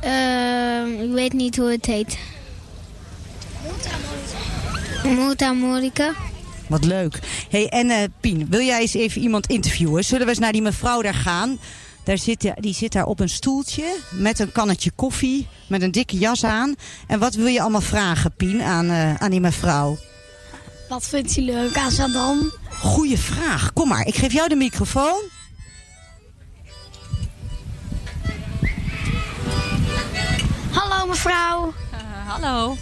[0.00, 2.18] Ehm, ik weet niet hoe het heet.
[5.04, 6.12] Mondharmonica.
[6.68, 7.18] Wat leuk.
[7.50, 10.04] hey, en eh, Pien, wil jij eens even iemand interviewen?
[10.04, 11.58] Zullen we eens naar die mevrouw daar gaan?
[12.04, 16.18] Daar zit, die zit daar op een stoeltje met een kannetje koffie, met een dikke
[16.18, 16.74] jas aan.
[17.06, 19.98] En wat wil je allemaal vragen, Pien, aan, eh, aan die mevrouw?
[20.88, 22.52] Wat vindt u leuk aan Zandam?
[22.70, 23.72] Goeie vraag.
[23.72, 25.22] Kom maar, ik geef jou de microfoon.
[30.70, 31.72] Hallo mevrouw.
[32.26, 32.76] hallo.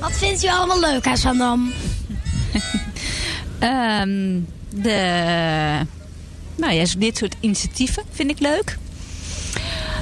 [0.00, 1.72] Wat vindt u allemaal leuk aan Zandam?
[3.58, 4.40] Ehm,
[4.70, 5.86] de,
[6.60, 8.78] nou ja, dit soort initiatieven vind ik leuk.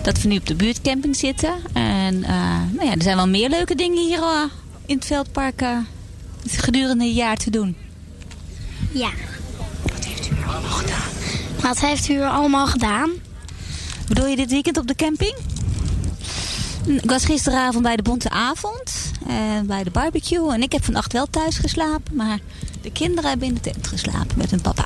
[0.02, 1.54] Dat we nu op de buurtcamping zitten.
[1.72, 4.42] En eh, nou ja, er zijn wel meer leuke dingen hier eh,
[4.86, 5.76] in het veldpark eh,
[6.46, 7.76] gedurende het jaar te doen.
[8.92, 9.10] Ja.
[11.62, 13.10] Wat heeft u er allemaal gedaan?
[14.08, 15.34] Bedoel je dit weekend op de camping?
[16.86, 19.12] Ik was gisteravond bij de Bonte Avond.
[19.26, 20.52] En bij de barbecue.
[20.52, 22.14] En ik heb vannacht wel thuis geslapen.
[22.14, 22.38] Maar
[22.82, 24.84] de kinderen hebben in de tent geslapen met hun papa.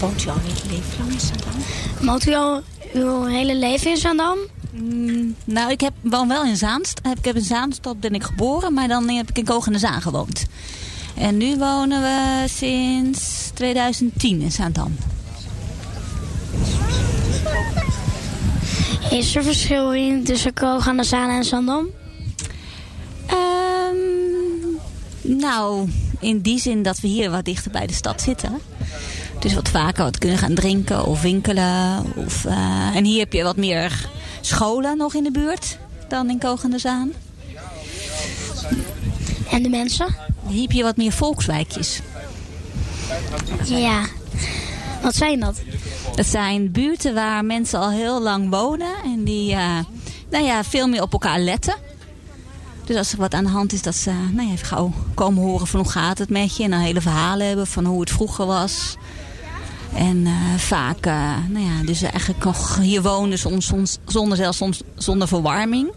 [0.00, 1.62] Woont u al heel leven lang in Zandam?
[2.00, 4.38] Woont u al uw hele leven in Zandam?
[4.72, 7.00] Mm, nou, ik heb, woon wel in Zaanst.
[7.16, 8.72] Ik heb in Zaanstad ben ik geboren.
[8.72, 10.46] Maar dan heb ik in Kogen Zaan gewoond.
[11.14, 14.96] En nu wonen we sinds 2010 in Zaandam.
[19.10, 21.86] Is er verschil in tussen Koog aan de Zaan en Zandam?
[23.26, 23.96] Ehm,
[25.22, 25.88] nou,
[26.20, 28.60] in die zin dat we hier wat dichter bij de stad zitten.
[29.38, 32.04] Dus wat vaker wat kunnen gaan drinken of winkelen.
[32.16, 34.08] Of, eh, en hier heb je wat meer
[34.40, 35.78] scholen nog in de buurt
[36.08, 37.12] dan in Kogende Zaan.
[39.50, 40.14] En de mensen?
[40.46, 42.00] Hier heb je wat meer volkswijkjes.
[43.64, 44.04] Ja.
[45.02, 45.60] Wat zijn dat?
[46.14, 48.94] Dat zijn buurten waar mensen al heel lang wonen.
[49.04, 49.78] En die eh,
[50.30, 51.74] nou ja, veel meer op elkaar letten.
[52.84, 55.42] Dus als er wat aan de hand is, dat ze nou ja, even gauw komen
[55.42, 56.64] horen van hoe gaat het met je.
[56.64, 58.96] En dan hele verhalen hebben van hoe het vroeger was.
[59.94, 64.56] En eh, vaak, eh, nou ja, dus eigenlijk nog hier wonen soms, soms, zonder, zelfs
[64.56, 65.90] soms zonder verwarming.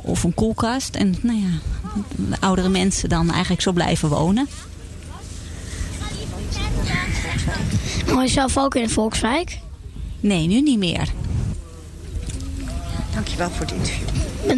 [0.00, 0.94] Of een koelkast.
[0.94, 1.58] En nou ja,
[2.16, 4.48] de oudere mensen dan eigenlijk zo blijven wonen.
[8.06, 9.58] Woon je zelf ook in Volkswijk?
[10.20, 11.08] Nee, nu niet meer.
[13.14, 14.08] Dankjewel voor het interview.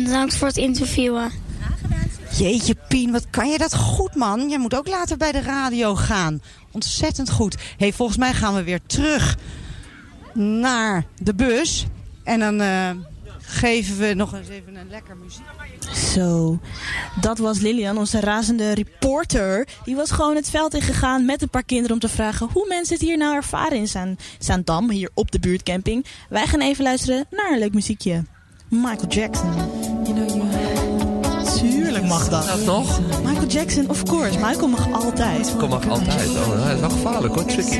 [0.05, 1.31] Bedankt voor het interviewen.
[2.39, 4.49] Jeetje Pien, wat kan je dat goed man.
[4.49, 6.43] Je moet ook later bij de radio gaan.
[6.73, 7.57] Ontzettend goed.
[7.77, 9.37] hey, volgens mij gaan we weer terug
[10.35, 11.87] naar de bus.
[12.25, 12.91] En dan eh,
[13.41, 15.97] geven we nog eens even een lekker muziek.
[15.97, 16.59] Zo,
[17.21, 19.69] dat was Lilian, onze razende reporter.
[19.85, 22.95] Die was gewoon het veld ingegaan met een paar kinderen om te vragen hoe mensen
[22.95, 26.07] het hier nou ervaren in Zaan- Zaandam, hier op de buurtcamping.
[26.29, 28.25] Wij gaan even luisteren naar een leuk muziekje.
[28.69, 29.55] Michael Jackson.
[30.05, 30.86] Tuurlijk
[32.07, 32.47] mag dat.
[32.47, 33.01] Dat nog?
[33.25, 34.39] Michael Jackson, of course.
[34.39, 35.55] Michael mag altijd.
[35.59, 36.29] Kom mag altijd.
[36.29, 37.79] Oh, dat is wel gevaarlijk hoor, tricky.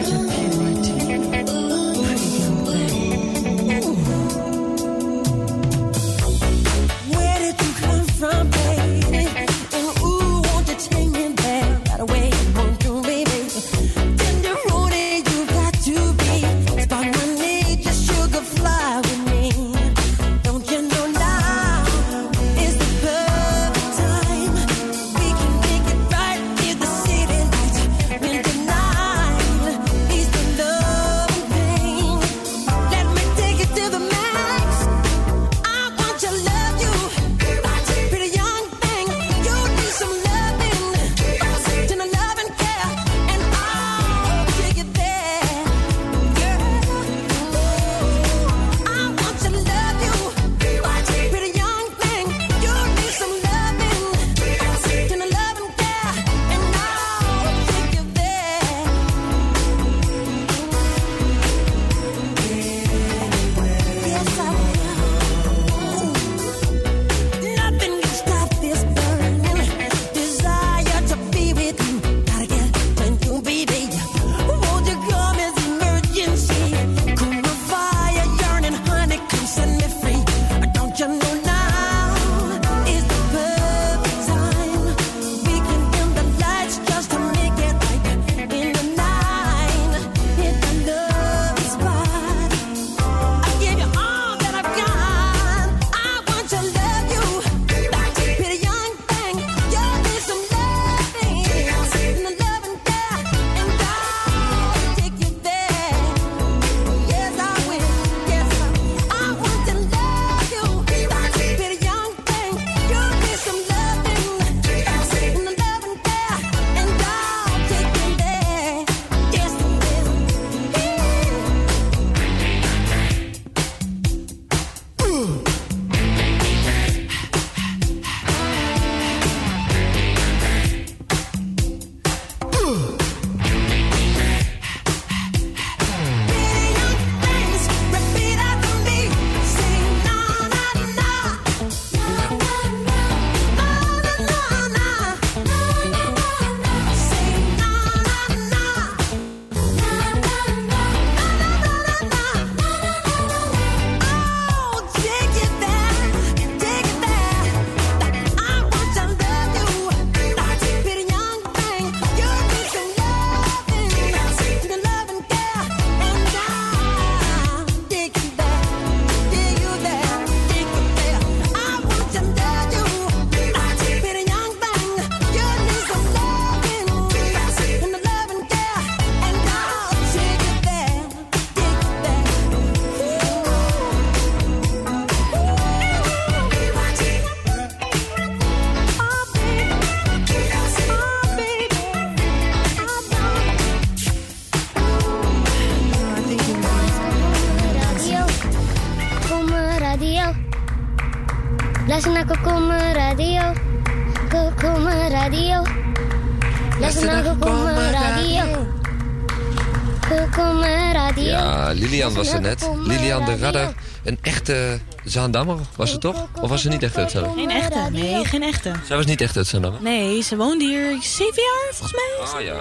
[215.07, 216.29] Zaandammer was ze toch?
[216.41, 217.11] Of was ze niet echt uit?
[217.11, 218.73] Geen echte, nee, geen echte.
[218.87, 219.81] Zij was niet echt uit.
[219.81, 222.41] Nee, ze woonde hier zeven jaar volgens mij.
[222.41, 222.61] Oh ja.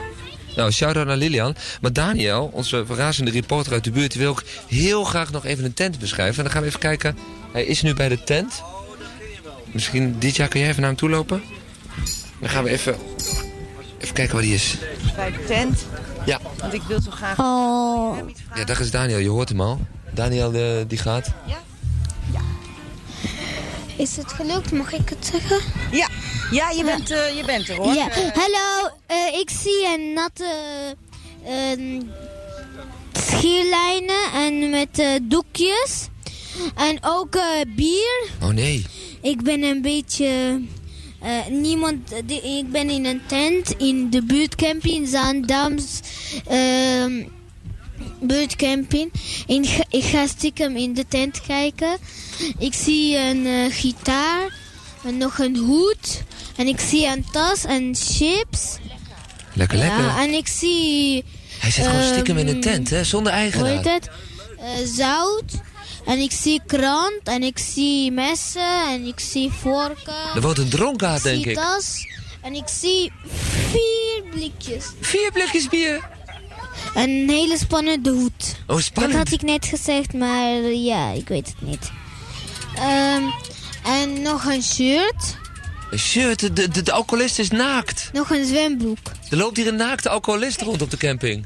[0.55, 1.55] Nou, shout-out naar Lilian.
[1.81, 4.11] Maar Daniel, onze verrazende reporter uit de buurt...
[4.11, 6.37] die wil ook heel graag nog even een tent beschrijven.
[6.37, 7.17] En dan gaan we even kijken.
[7.51, 8.63] Hij is nu bij de tent.
[9.71, 11.43] Misschien, Ditja, kun jij even naar hem toe lopen?
[12.39, 12.95] Dan gaan we even,
[13.99, 14.75] even kijken waar hij is.
[15.15, 15.85] Bij de tent.
[16.25, 16.39] Ja.
[16.59, 17.39] Want ik wil zo graag...
[17.39, 18.17] Oh.
[18.55, 19.17] Ja, daar is Daniel.
[19.17, 19.79] Je hoort hem al.
[20.11, 21.33] Daniel, eh, die gaat.
[23.97, 24.71] Is het gelukt?
[24.71, 25.59] Mag ik het zeggen?
[25.91, 26.09] Ja,
[26.51, 27.93] ja je, bent, eh, je bent er hoor.
[27.93, 28.07] Ja.
[28.33, 30.49] Hallo, eh, ik zie een natte
[31.45, 32.01] eh,
[33.13, 36.07] schierlijnen en met eh, doekjes.
[36.75, 37.43] En ook eh,
[37.75, 38.27] bier.
[38.43, 38.85] Oh nee.
[39.21, 40.61] Ik ben een beetje...
[41.21, 45.99] eh, niemand, die- ik ben in een tent in de buurtcamping in Zaandams
[46.47, 47.23] ehm
[48.21, 49.11] buurtcamping.
[49.47, 51.97] En ik ga stiekem in de tent kijken.
[52.59, 54.59] Ik zie een eh, gitaar
[55.03, 56.23] en nog een hoed.
[56.55, 58.77] En ik zie een tas en chips.
[59.53, 60.03] Lekker, lekker.
[60.03, 61.23] Ja, en ik zie...
[61.59, 63.03] Hij zit gewoon stiekem in een ehm, tent, hè?
[63.03, 63.93] Zonder Hoe heet eigenaar.
[63.93, 64.09] het?
[64.59, 65.51] Eh, zout.
[66.05, 67.21] En ik zie krant.
[67.23, 68.87] En ik zie messen.
[68.87, 70.13] En ik zie vorken.
[70.35, 71.57] Er woont een dronkaard, ik denk zie ik.
[71.57, 72.07] tas.
[72.41, 73.11] En ik zie
[73.71, 74.85] vier blikjes.
[75.01, 76.14] Vier blikjes bier?
[76.95, 78.55] Een hele spannende hoed.
[78.67, 79.13] Oh, spannend.
[79.13, 81.91] Dat had ik net gezegd, maar eh, ja, ik weet het niet.
[82.75, 83.23] Ehm,
[83.83, 85.37] en nog een shirt.
[85.91, 88.09] Een shirt, de, de, de alcoholist is naakt.
[88.13, 89.11] Nog een zwembroek.
[89.29, 91.45] Er loopt hier een naakte alcoholist rond op de camping.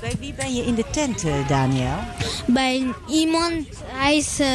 [0.00, 1.98] Bij wie ben je in de tent, eh, Daniel?
[2.46, 4.48] Bij iemand, hij is eh,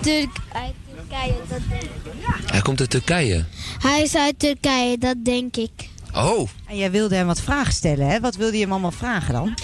[0.00, 2.50] Turk uit Turkije, dat denk ik.
[2.50, 3.44] Hij komt uit Turkije.
[3.78, 5.89] Hij is uit Turkije, dat denk ik.
[6.14, 8.20] Oh, En jij wilde hem wat vragen stellen, hè?
[8.20, 9.54] Wat wilde je hem allemaal vragen dan?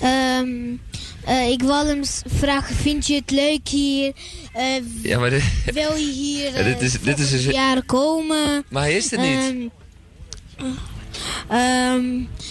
[0.00, 0.48] Ehm,
[1.24, 4.12] eh, ik wil hem vragen, vind je het leuk hier?
[4.52, 4.64] Eh,
[5.02, 8.64] ja, maar dit, wil je hier Ja, dit is- eh, dit is dus- jaar komen?
[8.68, 9.70] maar hij is er niet.
[10.56, 10.66] Ehm,
[11.48, 12.04] ehm,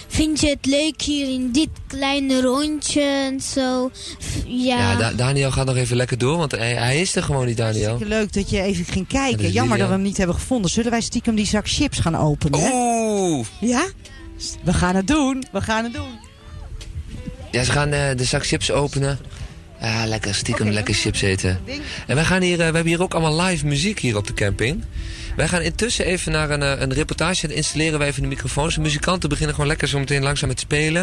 [0.07, 3.89] vind je het leuk hier in dit kleine rondje en zo?
[3.93, 7.23] F- Ja, ja, Da- Daniel gaat nog even lekker door, want hij, hij is er
[7.23, 7.85] gewoon niet, Daniel.
[7.87, 9.51] Hartstikke leuk dat je even ging kijken.
[9.51, 10.71] Jammer dat we hem niet hebben gevonden.
[10.71, 12.59] Zullen wij stiekem die zak chips gaan openen?
[12.73, 13.45] Oeh!
[13.59, 13.85] Ja?
[14.63, 15.43] We gaan het doen.
[15.51, 16.19] We gaan het doen.
[17.51, 19.19] Ja, ze gaan eh, de zak chips openen.
[19.81, 21.59] Ja, lekker stiekem lekker chips eten.
[22.07, 24.33] En wij gaan hier, eh, we hebben hier ook allemaal live muziek hier op de
[24.33, 24.83] camping.
[25.35, 27.47] Wij gaan intussen even naar een, eh, een reportage.
[27.47, 28.75] Dan installeren wij even de microfoons.
[28.75, 31.01] De muzikanten beginnen gewoon lekker zo meteen langzaam met spelen.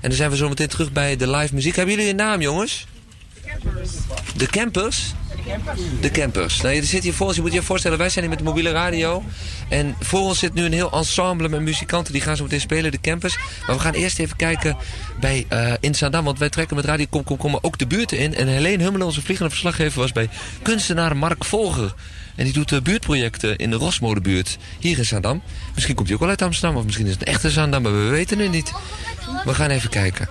[0.00, 1.76] En dan zijn we zo meteen terug bij de live muziek.
[1.76, 2.86] Hebben jullie een naam, jongens?
[3.34, 3.90] De campers?
[4.36, 5.14] De campers.
[6.62, 8.50] Nou, je zit hier voor ons, je moet je voorstellen, wij zijn hier met de
[8.50, 9.24] mobiele radio.
[9.68, 12.12] En voor ons zit nu een heel ensemble met muzikanten.
[12.12, 13.38] Die gaan zo meteen spelen, de campers.
[13.66, 14.76] Maar we gaan eerst even kijken
[15.20, 16.24] bij eh in Zaandam.
[16.24, 18.34] Want wij trekken met Radio Kom Kom Kom ook de buurten in.
[18.34, 20.28] En Helene Hummelen, onze vliegende verslaggever, was bij
[20.62, 21.94] kunstenaar Mark Volger.
[22.34, 25.42] En die doet eh, buurtprojecten in de Rosmodebuurt hier in Zaandam.
[25.74, 27.92] Misschien komt hij ook wel uit Amsterdam, of misschien is het een echte Zaandam, maar
[27.92, 28.72] we weten het niet.
[29.44, 30.28] We gaan even kijken.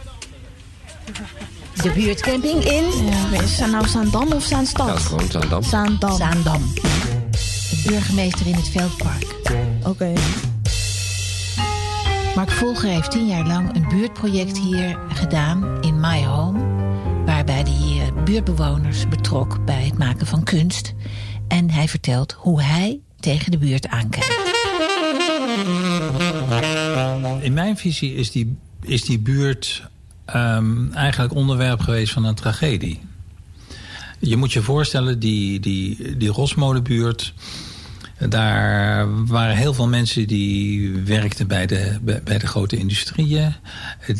[1.82, 3.05] De buurtcamping in...
[3.05, 4.88] Ja, is het nou Zaandam of Zaanstad?
[4.88, 5.63] Ja, gewoon Zaandam.
[5.63, 6.15] Zaandam.
[6.15, 6.73] Zaandam.
[7.69, 9.36] De burgemeester in het Veldpark.
[9.84, 10.13] Oké.
[12.36, 16.59] Mark Volger heeft tien jaar lang een buurtproject hier gedaan in My Home.
[17.25, 20.93] Waarbij hij eh, buurtbewoners betrok bij het maken van kunst.
[21.47, 24.55] En hij vertelt hoe hij tegen de buurt aankijkt.
[27.41, 29.89] In mijn visie is die, is die buurt
[30.28, 32.99] ehm, eigenlijk onderwerp geweest van een tragedie.
[34.19, 37.34] Je moet je voorstellen, die, die, die Rosmolenbuurt...
[38.30, 43.53] Daar waren heel veel mensen die werkten bij de, bij, de grote industrieën.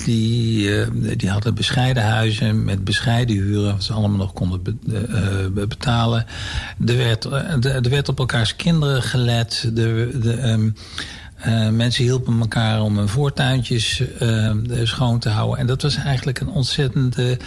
[0.06, 0.88] Die, eh,
[1.18, 3.72] die hadden bescheiden huizen met bescheiden huren...
[3.72, 6.26] wat ze allemaal nog konden be- eh, betalen.
[6.86, 9.70] Er werd, eh, er werd op elkaars kinderen gelet.
[9.74, 10.72] De, de,
[11.48, 14.52] eh, mensen hielpen elkaar om hun voortuintjes eh,
[14.84, 15.60] schoon te houden.
[15.60, 17.38] En dat was eigenlijk een ontzettende...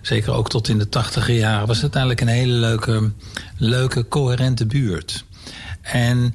[0.00, 3.10] Zeker ook tot in de tachtiger jaren was het eigenlijk een hele leuke,
[3.56, 5.24] leuke coherente buurt.
[5.80, 6.34] En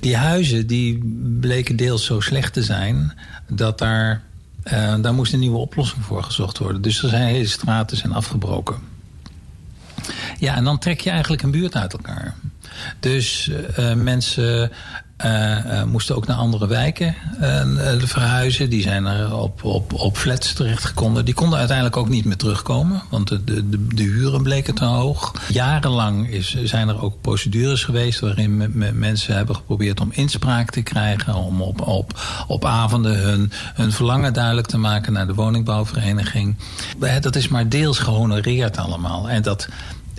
[0.00, 0.98] die huizen die
[1.40, 3.12] bleken deels zo slecht te zijn...
[3.48, 4.22] dat daar,
[4.62, 6.82] eh, daar moest een nieuwe oplossing voor gezocht worden.
[6.82, 8.78] Dus er zijn hele straten zijn afgebroken.
[10.38, 12.34] Ja, en dan trek je eigenlijk een buurt uit elkaar.
[13.00, 13.50] Dus
[13.94, 14.70] mensen
[15.20, 17.62] eh, eh, moesten ook naar andere wijken eh,
[17.98, 18.70] verhuizen.
[18.70, 21.24] Die zijn er op, op, op flats terechtgekomen.
[21.24, 23.02] Die konden uiteindelijk ook niet meer terugkomen.
[23.10, 25.34] Want de, de, de, de huren bleken te hoog.
[25.48, 28.20] Jarenlang is, zijn er ook procedures geweest...
[28.20, 31.34] waarin me- me- mensen hebben geprobeerd om inspraak te krijgen...
[31.34, 35.12] om op, op, op avonden hun, hun verlangen duidelijk te maken...
[35.12, 36.56] naar de woningbouwvereniging.
[37.20, 39.28] Dat is maar deels gehonoreerd allemaal.
[39.30, 39.68] En dat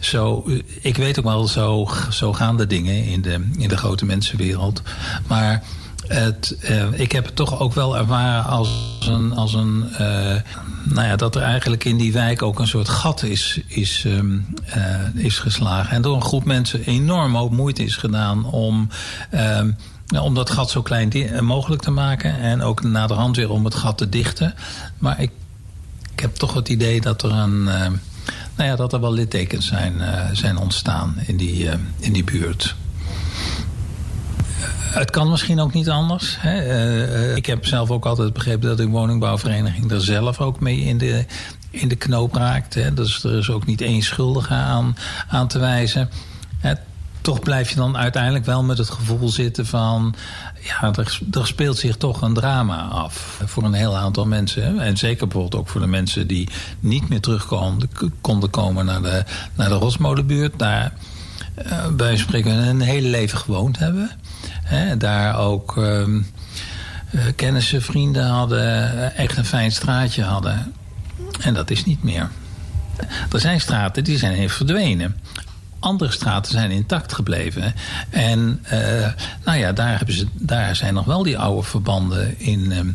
[0.01, 0.45] zo,
[0.81, 4.81] ik weet ook wel, zo, zo gaan de dingen in de, in de grote mensenwereld.
[5.27, 5.63] Maar
[6.07, 8.69] het, eh, ik heb het toch ook wel ervaren als
[9.07, 9.33] een.
[9.33, 10.35] Als een eh,
[10.83, 14.37] nou ja, dat er eigenlijk in die wijk ook een soort gat is, is, ehm,
[14.65, 15.91] eh, is geslagen.
[15.95, 18.89] En door een groep mensen enorm hoop moeite is gedaan om.
[19.29, 19.71] ehm,
[20.21, 21.11] om dat gat zo klein
[21.45, 22.39] mogelijk te maken.
[22.39, 24.53] En ook naderhand weer om het gat te dichten.
[24.97, 25.31] Maar ik,
[26.13, 27.67] ik heb toch het idee dat er een.
[27.67, 27.87] eh,
[28.61, 32.23] nou ja, dat er wel littekens zijn, eh, zijn ontstaan in die, eh, in die
[32.23, 32.75] buurt.
[34.93, 36.37] Het kan misschien ook niet anders.
[36.39, 36.61] Hè.
[36.61, 40.79] Eh, eh, ik heb zelf ook altijd begrepen dat een woningbouwvereniging er zelf ook mee
[40.79, 41.25] in de,
[41.69, 42.73] in de knoop raakt.
[42.73, 42.93] Hè.
[42.93, 44.95] Dus er is ook niet één schuldige aan,
[45.27, 46.09] aan te wijzen.
[46.59, 46.73] Hè,
[47.21, 50.15] toch blijf je dan uiteindelijk wel met het gevoel zitten van...
[50.61, 54.79] ja, er, er speelt zich toch een drama af voor een heel aantal mensen.
[54.79, 56.49] En zeker bijvoorbeeld ook voor de mensen die
[56.79, 57.47] niet meer terug
[58.21, 59.23] konden, komen naar de,
[59.55, 60.59] naar de Rosmolenbuurt.
[60.59, 60.93] Daar
[61.55, 64.11] eh, bij een hele leven gewoond hebben.
[64.97, 66.21] Daar ook ehm,
[67.11, 70.73] eh, kennissen, vrienden hadden, eh, echt een fijn straatje hadden.
[71.41, 72.29] En dat is niet meer.
[73.31, 75.15] Er zijn straten die zijn even verdwenen.
[75.81, 77.73] Andere straten zijn intact gebleven.
[78.09, 79.07] En eh,
[79.45, 82.89] nou ja, daar, hebben ze, daar zijn nog wel die oude verbanden in, ehm,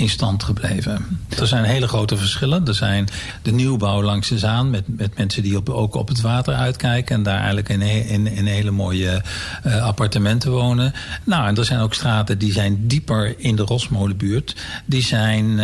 [0.00, 1.20] in stand gebleven.
[1.38, 2.66] Er zijn hele grote verschillen.
[2.66, 3.08] Er zijn
[3.42, 7.16] de nieuwbouw langs de Zaan met, met mensen die ook op het water uitkijken...
[7.16, 9.22] en daar eigenlijk in, in, in hele mooie
[9.62, 10.92] eh, appartementen wonen.
[11.24, 14.56] Nou, en er zijn ook straten die zijn dieper in de Rosmolenbuurt.
[14.84, 15.58] Die zijn,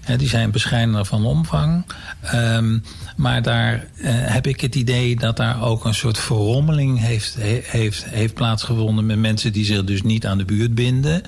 [0.00, 1.84] hè, die zijn bescheidener van omvang.
[2.20, 2.78] Ehm,
[3.16, 7.62] maar daar eh, heb ik het idee dat daar ook een soort verrommeling heeft, he-
[7.64, 9.06] heeft, heeft plaatsgevonden...
[9.06, 11.22] met mensen die zich dus niet aan de buurt binden.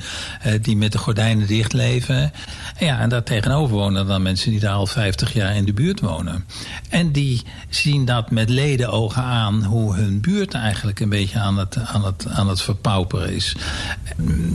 [0.62, 2.32] die met de gordijnen dicht leven.
[2.78, 6.00] Ja, en daar tegenover wonen dan mensen die daar al 50 jaar in de buurt
[6.00, 6.44] wonen.
[6.88, 11.76] En die zien dat met ledenogen aan hoe hun buurt eigenlijk een beetje aan het,
[11.84, 13.56] aan het, aan het verpauperen is.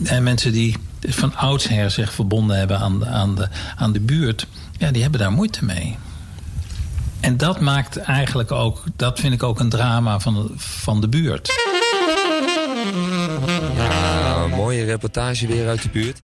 [0.04, 4.48] En mensen die van oudsher zich verbonden hebben aan de, aan de, aan de buurt,
[4.78, 5.98] ja, die hebben daar moeite mee.
[7.20, 11.52] En dat maakt eigenlijk ook, dat vind ik ook een drama van van de buurt.
[13.76, 16.16] Ja, mooie reportage weer uit de buurt.